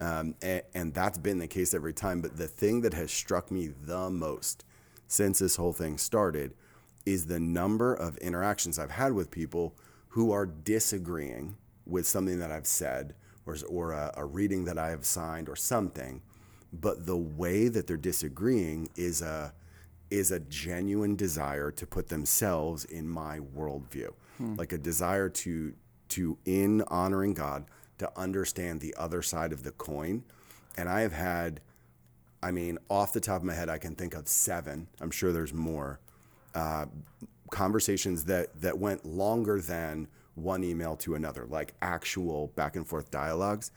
Um, 0.00 0.34
and, 0.42 0.62
and 0.74 0.94
that's 0.94 1.16
been 1.16 1.38
the 1.38 1.46
case 1.46 1.72
every 1.72 1.94
time. 1.94 2.20
But 2.20 2.36
the 2.36 2.48
thing 2.48 2.82
that 2.82 2.92
has 2.92 3.10
struck 3.10 3.50
me 3.50 3.68
the 3.68 4.10
most 4.10 4.64
since 5.06 5.38
this 5.38 5.56
whole 5.56 5.72
thing 5.72 5.96
started 5.96 6.54
is 7.06 7.26
the 7.26 7.40
number 7.40 7.94
of 7.94 8.16
interactions 8.18 8.78
I've 8.78 8.90
had 8.90 9.12
with 9.12 9.30
people 9.30 9.74
who 10.08 10.32
are 10.32 10.46
disagreeing 10.46 11.56
with 11.86 12.06
something 12.06 12.40
that 12.40 12.50
I've 12.50 12.66
said 12.66 13.14
or, 13.46 13.56
or 13.68 13.92
a, 13.92 14.12
a 14.16 14.24
reading 14.24 14.64
that 14.64 14.76
I 14.76 14.90
have 14.90 15.04
signed 15.04 15.48
or 15.48 15.56
something 15.56 16.20
but 16.72 17.06
the 17.06 17.16
way 17.16 17.68
that 17.68 17.86
they're 17.86 17.96
disagreeing 17.96 18.88
is 18.96 19.22
a 19.22 19.52
is 20.10 20.30
a 20.30 20.38
genuine 20.40 21.16
desire 21.16 21.70
to 21.72 21.86
put 21.86 22.08
themselves 22.08 22.84
in 22.84 23.08
my 23.08 23.40
worldview, 23.40 24.12
like 24.56 24.72
a 24.72 24.78
desire 24.78 25.28
to 25.28 25.74
to 26.10 26.38
in 26.44 26.82
honoring 26.82 27.34
God 27.34 27.64
to 27.98 28.10
understand 28.16 28.80
the 28.80 28.94
other 28.96 29.22
side 29.22 29.52
of 29.52 29.62
the 29.62 29.72
coin. 29.72 30.22
And 30.76 30.88
I 30.88 31.00
have 31.00 31.12
had, 31.12 31.60
I 32.42 32.50
mean, 32.50 32.78
off 32.90 33.12
the 33.12 33.20
top 33.20 33.38
of 33.38 33.44
my 33.44 33.54
head, 33.54 33.68
I 33.68 33.78
can 33.78 33.94
think 33.96 34.14
of 34.14 34.28
seven. 34.28 34.88
I'm 35.00 35.10
sure 35.10 35.32
there's 35.32 35.54
more 35.54 35.98
uh, 36.54 36.86
conversations 37.50 38.24
that 38.24 38.60
that 38.60 38.78
went 38.78 39.04
longer 39.04 39.60
than 39.60 40.08
one 40.34 40.62
email 40.62 40.96
to 40.96 41.14
another, 41.14 41.46
like 41.46 41.74
actual 41.80 42.48
back 42.48 42.76
and 42.76 42.86
forth 42.86 43.10
dialogues, 43.10 43.70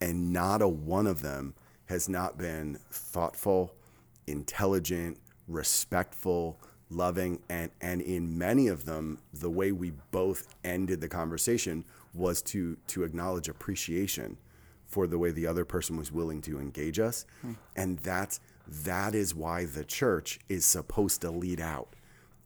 and 0.00 0.32
not 0.32 0.60
a 0.60 0.68
one 0.68 1.06
of 1.06 1.22
them 1.22 1.54
has 1.90 2.08
not 2.08 2.38
been 2.38 2.78
thoughtful, 2.92 3.74
intelligent, 4.28 5.18
respectful, 5.48 6.56
loving, 6.88 7.40
and 7.48 7.72
and 7.80 8.00
in 8.00 8.38
many 8.38 8.68
of 8.68 8.84
them, 8.84 9.18
the 9.34 9.50
way 9.50 9.72
we 9.72 9.90
both 10.12 10.46
ended 10.62 11.00
the 11.00 11.08
conversation 11.08 11.84
was 12.14 12.42
to 12.42 12.76
to 12.86 13.02
acknowledge 13.02 13.48
appreciation 13.48 14.36
for 14.86 15.08
the 15.08 15.18
way 15.18 15.32
the 15.32 15.48
other 15.48 15.64
person 15.64 15.96
was 15.96 16.12
willing 16.12 16.40
to 16.40 16.60
engage 16.60 17.00
us, 17.00 17.26
hmm. 17.42 17.54
and 17.74 17.98
that's 17.98 18.38
that 18.84 19.16
is 19.16 19.34
why 19.34 19.64
the 19.64 19.84
church 19.84 20.38
is 20.48 20.64
supposed 20.64 21.20
to 21.20 21.30
lead 21.32 21.60
out 21.60 21.96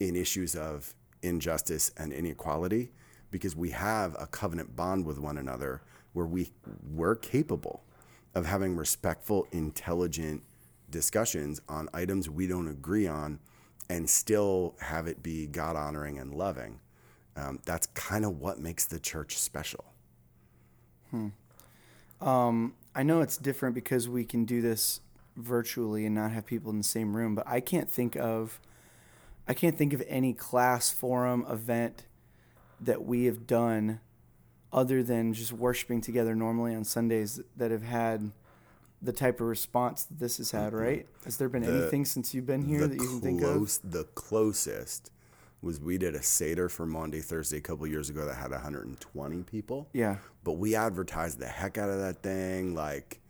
in 0.01 0.17
issues 0.17 0.57
of 0.57 0.95
injustice 1.23 1.93
and 1.99 2.15
inequality 2.15 2.91
because 3.31 3.55
we 3.55 3.71
have 3.71 4.17
a 4.19 4.27
covenant 4.27 4.75
bond 4.75 5.05
with 5.05 5.19
one 5.19 5.37
another 5.37 5.83
where 6.15 6.27
we 6.27 6.51
we're 6.95 7.15
capable 7.15 7.85
of 8.35 8.47
having 8.47 8.77
respectful, 8.77 9.47
intelligent 9.53 10.43
discussions 10.91 11.61
on 11.69 11.89
items 11.93 12.29
we 12.29 12.47
don't 12.47 12.69
agree 12.69 13.07
on 13.07 13.39
and 13.89 14.09
still 14.09 14.75
have 14.81 15.07
it 15.07 15.23
be 15.23 15.47
God 15.47 15.77
honoring 15.77 16.19
and 16.19 16.35
loving. 16.35 16.81
Um, 17.37 17.59
that's 17.65 17.87
kind 17.89 18.25
of 18.25 18.41
what 18.41 18.59
makes 18.59 18.85
the 18.85 18.99
church 19.01 19.39
special. 19.39 19.85
Hmm. 21.11 21.29
I 22.95 23.03
know 23.03 23.21
it's 23.21 23.37
different 23.37 23.75
because 23.75 24.09
we 24.09 24.25
can 24.25 24.45
do 24.45 24.63
this 24.63 25.01
virtually 25.37 26.07
and 26.07 26.15
not 26.15 26.31
have 26.31 26.47
people 26.47 26.71
in 26.71 26.79
the 26.79 26.85
same 26.85 27.17
room, 27.17 27.35
but 27.35 27.47
I 27.47 27.61
can't 27.61 27.91
think 27.91 28.17
of 28.17 28.61
I 29.47 29.53
can't 29.53 29.77
think 29.77 29.93
of 29.93 30.03
any 30.09 30.33
class 30.33 30.91
forum 30.91 31.45
event 31.51 32.07
that 32.81 33.05
we 33.05 33.25
have 33.25 33.47
done 33.47 34.01
other 34.75 35.05
than 35.05 35.33
just 35.33 35.53
worshiping 35.53 36.01
together 36.01 36.35
normally 36.35 36.75
on 36.75 36.85
Sundays 36.85 37.41
that 37.57 37.71
have 37.71 37.85
had 37.85 38.33
the 39.01 39.13
type 39.13 39.41
of 39.41 39.47
response 39.47 40.03
that 40.05 40.19
this 40.19 40.39
has 40.39 40.51
had, 40.51 40.73
right? 40.73 41.07
Has 41.25 41.37
there 41.37 41.49
been 41.49 41.63
anything 41.63 42.05
since 42.05 42.35
you've 42.35 42.47
been 42.47 42.65
here 42.65 42.87
that 42.87 43.01
you 43.01 43.09
can 43.09 43.21
think 43.21 43.43
of? 43.43 43.79
the 43.85 44.05
closest 44.15 45.13
was 45.63 45.81
we 45.81 45.97
did 45.97 46.15
a 46.15 46.23
Seder 46.23 46.69
for 46.69 46.87
Maundy, 46.87 47.21
Thursday 47.21 47.59
a 47.59 47.61
couple 47.61 47.87
years 47.87 48.11
ago 48.11 48.27
that 48.27 48.35
had 48.35 48.51
120 48.51 49.43
people. 49.45 49.89
Yeah. 49.93 50.17
But 50.43 50.53
we 50.53 50.75
advertised 50.75 51.39
the 51.39 51.47
heck 51.47 51.79
out 51.79 51.89
of 51.89 52.01
that 52.01 52.23
thing. 52.23 52.75
Like 52.75 53.21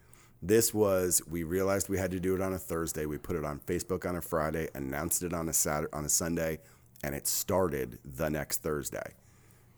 this 0.42 0.72
was, 0.72 1.22
we 1.28 1.42
realized 1.42 1.88
we 1.88 1.98
had 1.98 2.10
to 2.12 2.20
do 2.20 2.34
it 2.34 2.40
on 2.40 2.54
a 2.54 2.58
Thursday. 2.58 3.06
We 3.06 3.18
put 3.18 3.36
it 3.36 3.44
on 3.44 3.60
Facebook 3.60 4.08
on 4.08 4.16
a 4.16 4.20
Friday, 4.20 4.68
announced 4.74 5.22
it 5.22 5.34
on 5.34 5.48
a 5.48 5.52
Saturday, 5.52 5.92
on 5.92 6.04
a 6.04 6.08
Sunday, 6.08 6.58
and 7.02 7.14
it 7.14 7.26
started 7.26 7.98
the 8.04 8.30
next 8.30 8.62
Thursday. 8.62 9.14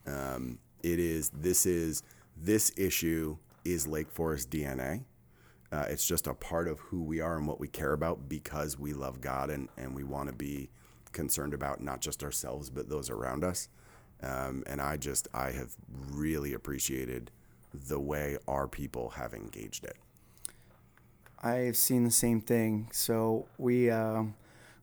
Um, 0.07 0.59
it 0.93 1.01
is, 1.01 1.31
this 1.31 1.67
is, 1.67 2.05
this 2.37 2.71
issue 2.77 3.37
is 3.65 3.89
Lake 3.89 4.11
Forest 4.11 4.51
DNA. 4.51 5.05
Uh, 5.73 5.85
it's 5.89 6.07
just 6.07 6.29
a 6.29 6.35
part 6.35 6.69
of 6.69 6.79
who 6.79 7.03
we 7.03 7.21
are 7.21 7.37
and 7.37 7.49
what 7.49 7.59
we 7.59 7.67
care 7.67 7.93
about 7.93 8.29
because 8.29 8.79
we 8.79 8.93
love 8.93 9.21
God 9.21 9.51
and, 9.51 9.69
and 9.77 9.97
we 9.97 10.05
want 10.05 10.29
to 10.29 10.35
be 10.35 10.71
concerned 11.11 11.55
about 11.55 11.81
not 11.83 12.01
just 12.01 12.23
ourselves, 12.23 12.71
but 12.71 12.89
those 12.89 13.11
around 13.11 13.43
us. 13.43 13.69
Um, 14.23 14.63
and 14.69 14.81
I 14.81 14.97
just, 14.97 15.27
I 15.35 15.51
have 15.51 15.75
really 16.13 16.55
appreciated 16.55 17.33
the 17.75 17.99
way 17.99 18.39
our 18.47 18.69
people 18.69 19.11
have 19.11 19.35
engaged 19.35 19.85
it. 19.85 19.97
I've 21.43 21.77
seen 21.77 22.05
the 22.05 22.13
same 22.13 22.41
thing. 22.41 22.89
So 22.93 23.47
we 23.59 23.91
um, 23.91 24.35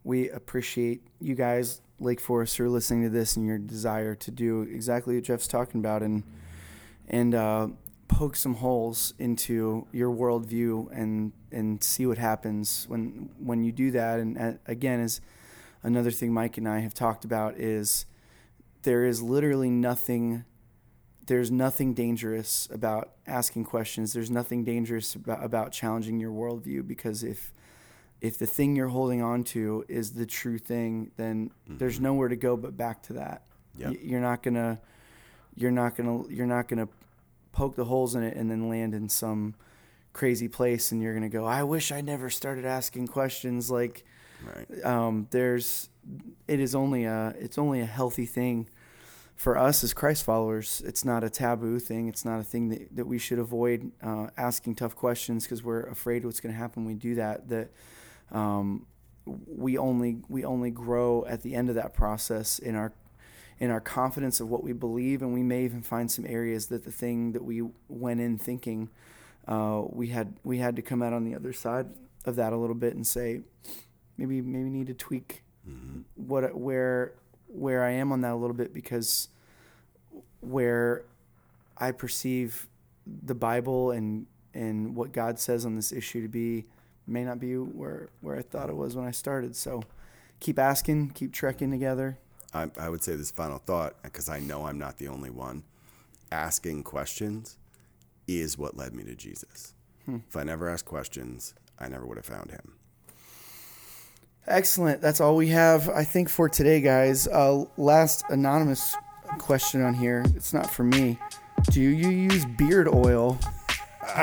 we 0.04 0.30
appreciate 0.30 1.02
you 1.20 1.34
guys, 1.34 1.82
Lake 2.04 2.20
Forest, 2.20 2.60
are 2.60 2.70
listening 2.70 3.04
to 3.04 3.10
this 3.10 3.36
and 3.36 3.46
your 3.46 3.58
desire 3.58 4.16
to 4.16 4.32
do 4.32 4.62
exactly 4.62 5.16
what 5.16 5.24
Jeff's 5.24 5.48
talking 5.48 5.80
about 5.80 6.04
and 6.04 6.24
and 7.08 7.36
uh, 7.36 7.68
poke 8.08 8.36
some 8.36 8.56
holes 8.56 9.14
into 9.18 9.88
your 9.92 10.12
worldview 10.12 10.90
and 10.92 11.32
and 11.52 11.84
see 11.84 12.06
what 12.06 12.18
happens 12.18 12.86
when 12.88 13.30
when 13.40 13.64
you 13.64 13.72
do 13.72 13.92
that. 13.92 14.20
And 14.20 14.38
uh, 14.38 14.54
again, 14.66 15.00
is 15.00 15.22
another 15.82 16.12
thing 16.12 16.34
Mike 16.34 16.58
and 16.58 16.68
I 16.68 16.80
have 16.80 16.94
talked 16.94 17.26
about 17.26 17.58
is 17.58 18.06
there 18.84 19.06
is 19.06 19.22
literally 19.22 19.70
nothing 19.70 20.46
there's 21.28 21.52
nothing 21.52 21.94
dangerous 21.94 22.68
about 22.70 23.14
asking 23.26 23.64
questions. 23.64 24.12
There's 24.12 24.30
nothing 24.30 24.66
dangerous 24.66 25.16
about, 25.16 25.44
about 25.44 25.72
challenging 25.72 26.20
your 26.20 26.32
worldview 26.32 26.86
because 26.86 27.24
if 27.24 27.53
if 28.24 28.38
the 28.40 28.48
thing 28.48 28.76
you're 28.76 28.88
holding 28.88 29.22
on 29.22 29.44
to 29.44 29.86
is 29.88 30.14
the 30.14 30.26
true 30.26 30.58
thing, 30.58 31.12
then 31.18 31.52
there's 31.68 32.00
nowhere 32.00 32.30
to 32.30 32.36
go 32.36 32.58
but 32.58 32.76
back 32.76 33.04
to 33.04 33.14
that. 33.14 33.44
Yep. 33.78 33.90
Y- 33.92 33.98
You're 34.02 34.22
not 34.22 34.42
gonna 34.42 34.80
you're 35.56 35.72
not 35.72 35.96
gonna 35.96 36.28
you're 36.30 36.48
not 36.48 36.68
gonna 36.68 36.88
poke 37.52 37.76
the 37.76 37.86
holes 37.86 38.16
in 38.16 38.24
it 38.24 38.36
and 38.36 38.50
then 38.50 38.68
land 38.70 38.96
in 38.96 39.10
some 39.10 39.54
crazy 40.14 40.48
place 40.48 40.92
and 40.92 41.02
you're 41.02 41.14
gonna 41.14 41.30
go, 41.30 41.46
I 41.46 41.64
wish 41.64 41.92
I 41.92 42.02
never 42.02 42.30
started 42.32 42.66
asking 42.66 43.08
questions 43.10 43.70
like 43.70 44.04
Right. 44.46 44.84
um, 44.86 45.28
there's 45.32 45.90
it 46.48 46.60
is 46.60 46.76
only 46.76 47.04
a 47.06 47.34
it's 47.40 47.58
only 47.58 47.80
a 47.82 47.86
healthy 47.86 48.26
thing 48.26 48.68
for 49.36 49.58
us 49.58 49.84
as 49.84 49.94
Christ 49.94 50.24
followers. 50.26 50.82
It's 50.86 51.04
not 51.06 51.24
a 51.24 51.30
taboo 51.30 51.80
thing. 51.80 52.08
It's 52.08 52.24
not 52.26 52.40
a 52.40 52.44
thing 52.44 52.70
that, 52.70 52.96
that 52.96 53.06
we 53.08 53.18
should 53.20 53.40
avoid 53.40 53.92
uh, 54.02 54.28
asking 54.38 54.76
tough 54.76 54.96
questions 54.96 55.44
because 55.46 55.64
we're 55.64 55.84
afraid 55.84 56.24
what's 56.26 56.40
going 56.42 56.54
to 56.54 56.60
happen 56.60 56.84
when 56.86 56.94
we 56.94 57.00
do 57.00 57.16
that. 57.16 57.48
That 57.50 57.70
um, 58.32 58.86
we 59.26 59.78
only 59.78 60.18
we 60.28 60.44
only 60.44 60.72
grow 60.72 61.26
at 61.28 61.42
the 61.42 61.56
end 61.56 61.70
of 61.70 61.76
that 61.76 61.94
process 61.94 62.60
in 62.60 62.76
our 62.76 62.94
in 63.60 63.70
our 63.70 63.80
confidence 63.80 64.40
of 64.40 64.50
what 64.50 64.64
we 64.64 64.74
believe, 64.74 65.22
and 65.22 65.34
we 65.34 65.44
may 65.44 65.64
even 65.64 65.82
find 65.82 66.12
some 66.12 66.26
areas 66.28 66.68
that 66.68 66.84
the 66.84 66.92
thing 66.92 67.32
that 67.32 67.44
we 67.44 67.64
went 67.88 68.20
in 68.20 68.38
thinking 68.38 68.90
uh, 69.48 69.84
we 69.90 70.08
had 70.08 70.34
we 70.44 70.58
had 70.58 70.76
to 70.76 70.82
come 70.82 71.02
out 71.02 71.14
on 71.14 71.24
the 71.24 71.36
other 71.36 71.54
side 71.54 71.88
of 72.26 72.36
that 72.36 72.54
a 72.54 72.58
little 72.58 72.76
bit 72.76 72.96
and 72.96 73.06
say 73.06 73.42
maybe 74.18 74.42
maybe 74.42 74.70
need 74.70 74.88
to 74.88 74.94
tweak 74.94 75.44
mm-hmm. 75.68 76.02
what 76.16 76.56
where 76.58 77.14
where 77.48 77.84
I 77.84 77.92
am 77.92 78.12
on 78.12 78.22
that 78.22 78.32
a 78.32 78.36
little 78.36 78.56
bit 78.56 78.74
because 78.74 79.30
where 80.42 81.04
I 81.78 81.92
perceive 81.92 82.68
the 83.06 83.36
Bible 83.36 83.92
and 83.92 84.26
and 84.54 84.96
what 84.96 85.12
God 85.12 85.40
says 85.40 85.66
on 85.66 85.76
this 85.76 85.92
issue 85.92 86.22
to 86.22 86.28
be 86.28 86.66
may 87.08 87.24
not 87.24 87.40
be 87.40 87.56
where 87.56 88.10
where 88.22 88.38
I 88.38 88.42
thought 88.42 88.70
it 88.70 88.76
was 88.76 88.96
when 88.96 89.06
I 89.06 89.12
started. 89.12 89.56
So 89.56 89.84
keep 90.40 90.60
asking, 90.60 91.12
keep 91.12 91.34
trekking 91.34 91.72
together. 91.72 92.18
I, 92.54 92.70
I 92.78 92.90
would 92.90 93.04
say 93.04 93.16
this 93.16 93.32
final 93.32 93.58
thought 93.58 93.96
because 94.04 94.30
I 94.30 94.40
know 94.40 94.66
I'm 94.66 94.78
not 94.78 94.98
the 94.98 95.08
only 95.08 95.30
one. 95.30 95.64
Asking 96.32 96.84
questions 96.84 97.58
is 98.28 98.58
what 98.58 98.78
led 98.78 98.94
me 98.94 99.04
to 99.04 99.16
Jesus. 99.16 99.74
Hmm. 100.06 100.18
If 100.28 100.36
I 100.36 100.44
never 100.44 100.70
asked 100.70 100.86
questions, 100.86 101.54
I 101.80 101.88
never 101.88 102.06
would 102.06 102.18
have 102.18 102.26
found 102.26 102.52
him. 102.52 102.74
Excellent. 104.46 105.02
That's 105.02 105.22
all 105.22 105.36
we 105.36 105.48
have, 105.50 105.90
I 105.90 106.04
think, 106.04 106.30
for 106.30 106.50
today, 106.50 106.82
guys. 106.82 107.28
Uh, 107.28 107.64
last 107.78 108.26
anonymous 108.30 108.96
question 109.40 109.82
on 109.82 109.94
here. 109.94 110.24
It's 110.36 110.54
not 110.54 110.70
for 110.70 110.84
me. 110.84 111.18
Do 111.72 111.82
you 111.82 112.10
use 112.10 112.46
beard 112.46 112.90
oil? 112.90 113.40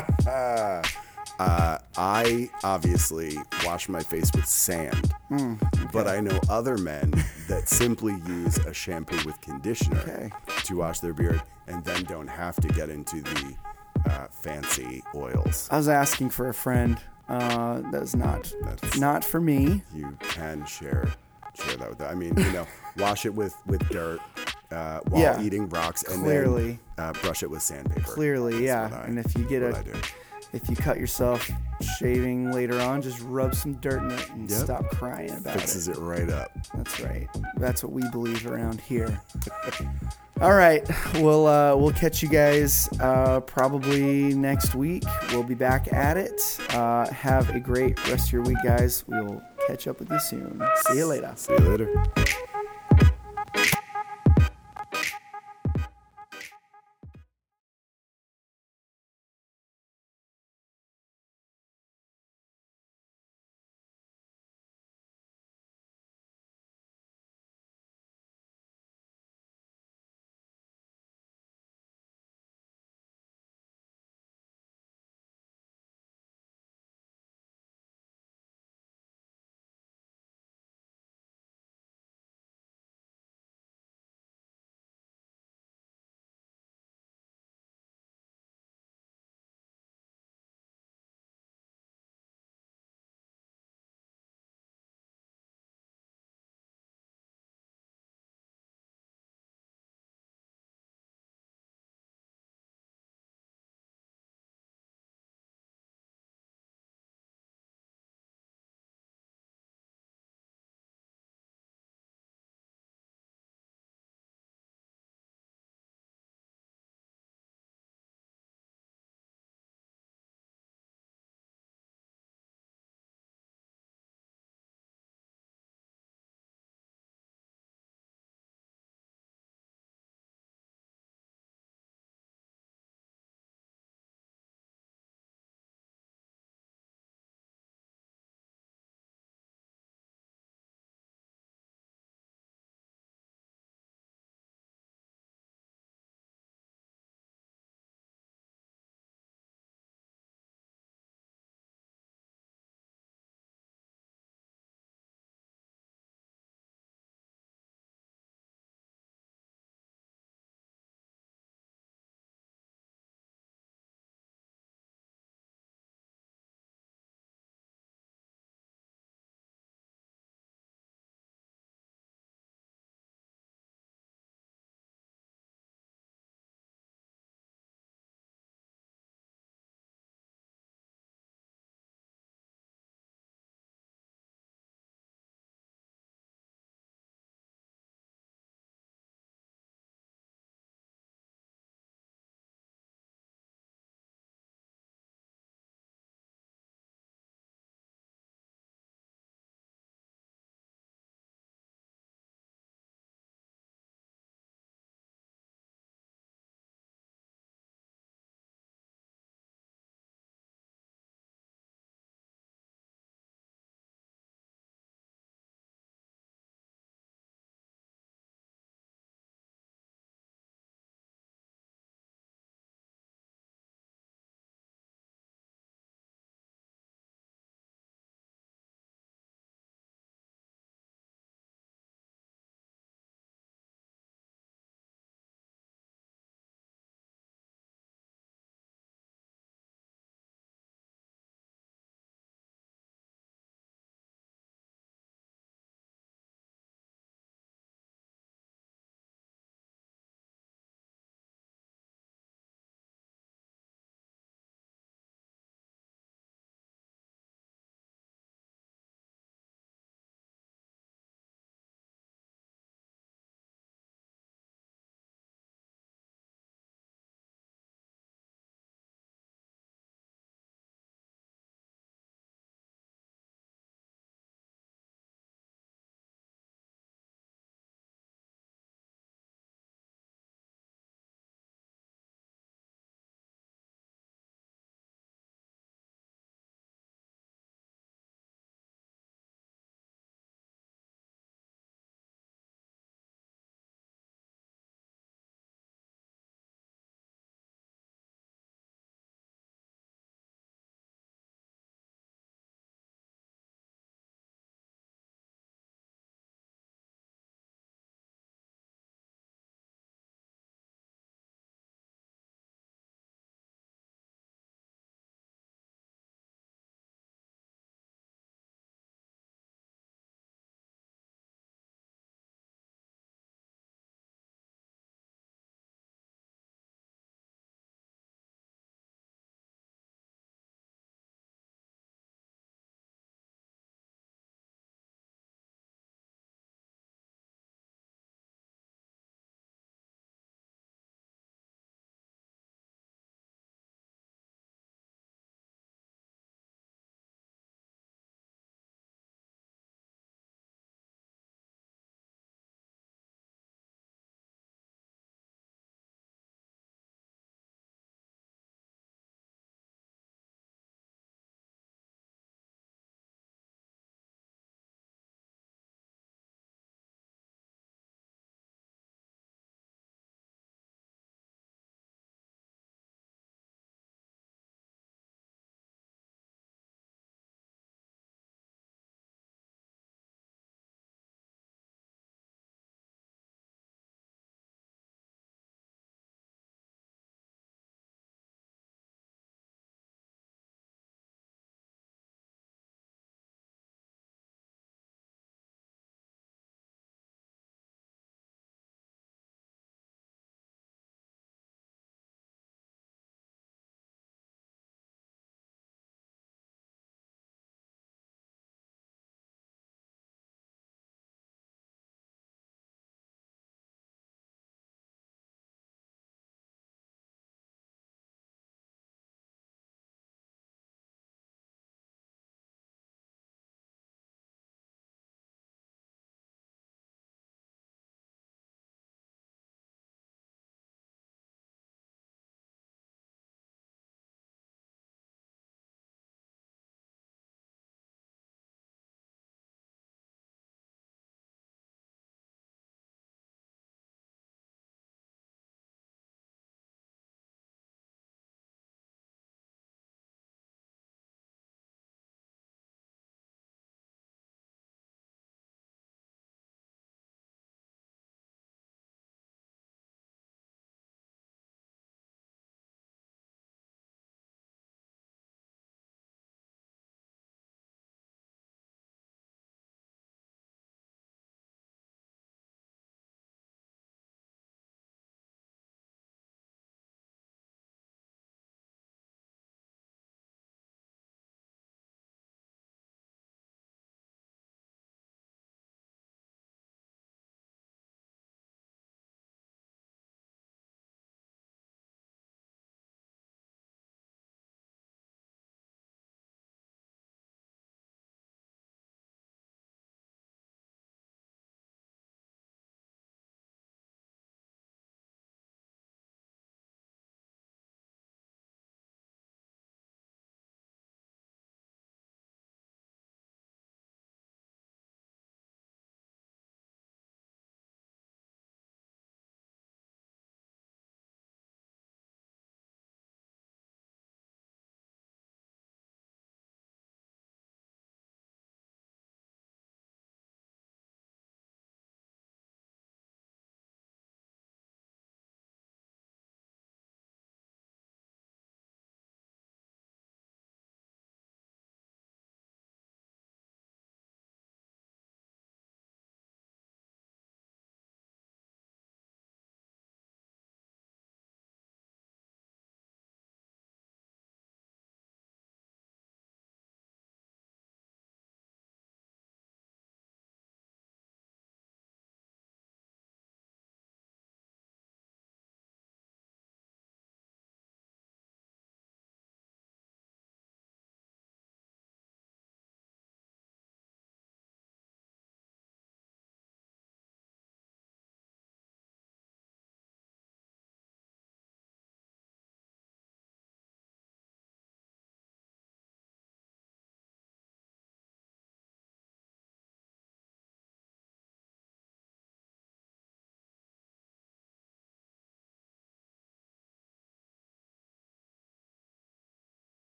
uh, 1.40 1.78
I 1.96 2.50
obviously 2.62 3.38
wash 3.64 3.88
my 3.88 4.00
face 4.00 4.30
with 4.34 4.46
sand, 4.46 5.14
mm, 5.30 5.62
okay. 5.62 5.86
but 5.90 6.06
I 6.06 6.20
know 6.20 6.38
other 6.50 6.76
men 6.76 7.12
that 7.48 7.66
simply 7.66 8.14
use 8.26 8.58
a 8.58 8.74
shampoo 8.74 9.16
with 9.24 9.40
conditioner 9.40 10.00
okay. 10.00 10.30
to 10.64 10.76
wash 10.76 11.00
their 11.00 11.14
beard 11.14 11.42
and 11.66 11.82
then 11.82 12.04
don't 12.04 12.26
have 12.26 12.56
to 12.56 12.68
get 12.68 12.90
into 12.90 13.22
the 13.22 13.54
uh, 14.04 14.26
fancy 14.28 15.02
oils. 15.14 15.66
I 15.70 15.78
was 15.78 15.88
asking 15.88 16.28
for 16.28 16.48
a 16.48 16.54
friend 16.54 17.00
uh, 17.30 17.80
that's 17.90 18.14
not 18.14 18.52
that's, 18.64 18.98
not 18.98 19.24
for 19.24 19.40
me. 19.40 19.82
You 19.94 20.18
can 20.20 20.66
share 20.66 21.10
share 21.54 21.76
that 21.76 21.88
with 21.88 21.98
them. 21.98 22.10
I 22.10 22.14
mean, 22.14 22.36
you 22.36 22.52
know, 22.52 22.66
wash 22.98 23.24
it 23.24 23.32
with 23.34 23.56
with 23.66 23.88
dirt 23.88 24.20
uh, 24.70 25.00
while 25.08 25.22
yeah, 25.22 25.40
eating 25.40 25.70
rocks, 25.70 26.02
and 26.02 26.22
clearly, 26.22 26.80
then 26.96 27.06
uh, 27.06 27.12
brush 27.14 27.42
it 27.42 27.50
with 27.50 27.62
sandpaper. 27.62 28.02
Clearly, 28.02 28.66
that's 28.66 28.92
yeah. 28.92 29.00
I, 29.02 29.06
and 29.06 29.18
if 29.18 29.38
you 29.38 29.44
get 29.48 29.62
a 29.62 29.72
if 30.52 30.68
you 30.68 30.76
cut 30.76 30.98
yourself 30.98 31.50
shaving 31.98 32.52
later 32.52 32.80
on, 32.80 33.02
just 33.02 33.20
rub 33.22 33.54
some 33.54 33.74
dirt 33.74 34.02
in 34.02 34.10
it 34.10 34.30
and 34.30 34.50
yep. 34.50 34.60
stop 34.60 34.88
crying 34.90 35.30
about 35.30 35.54
Fixes 35.54 35.88
it. 35.88 35.92
Fixes 35.92 35.98
it 35.98 35.98
right 35.98 36.30
up. 36.30 36.50
That's 36.74 37.00
right. 37.00 37.28
That's 37.56 37.82
what 37.82 37.92
we 37.92 38.02
believe 38.10 38.46
around 38.46 38.80
here. 38.80 39.20
All 40.40 40.54
right, 40.54 40.82
we'll 41.16 41.46
uh, 41.46 41.76
we'll 41.76 41.92
catch 41.92 42.22
you 42.22 42.28
guys 42.28 42.88
uh, 42.98 43.40
probably 43.40 44.34
next 44.34 44.74
week. 44.74 45.04
We'll 45.32 45.42
be 45.42 45.54
back 45.54 45.92
at 45.92 46.16
it. 46.16 46.40
Uh, 46.70 47.10
have 47.10 47.50
a 47.50 47.60
great 47.60 48.02
rest 48.08 48.28
of 48.28 48.32
your 48.32 48.42
week, 48.42 48.56
guys. 48.64 49.04
We'll 49.06 49.42
catch 49.66 49.86
up 49.86 50.00
with 50.00 50.10
you 50.10 50.18
soon. 50.18 50.62
See 50.86 50.96
you 50.96 51.06
later. 51.06 51.32
See 51.36 51.52
you 51.52 51.58
later. 51.58 52.10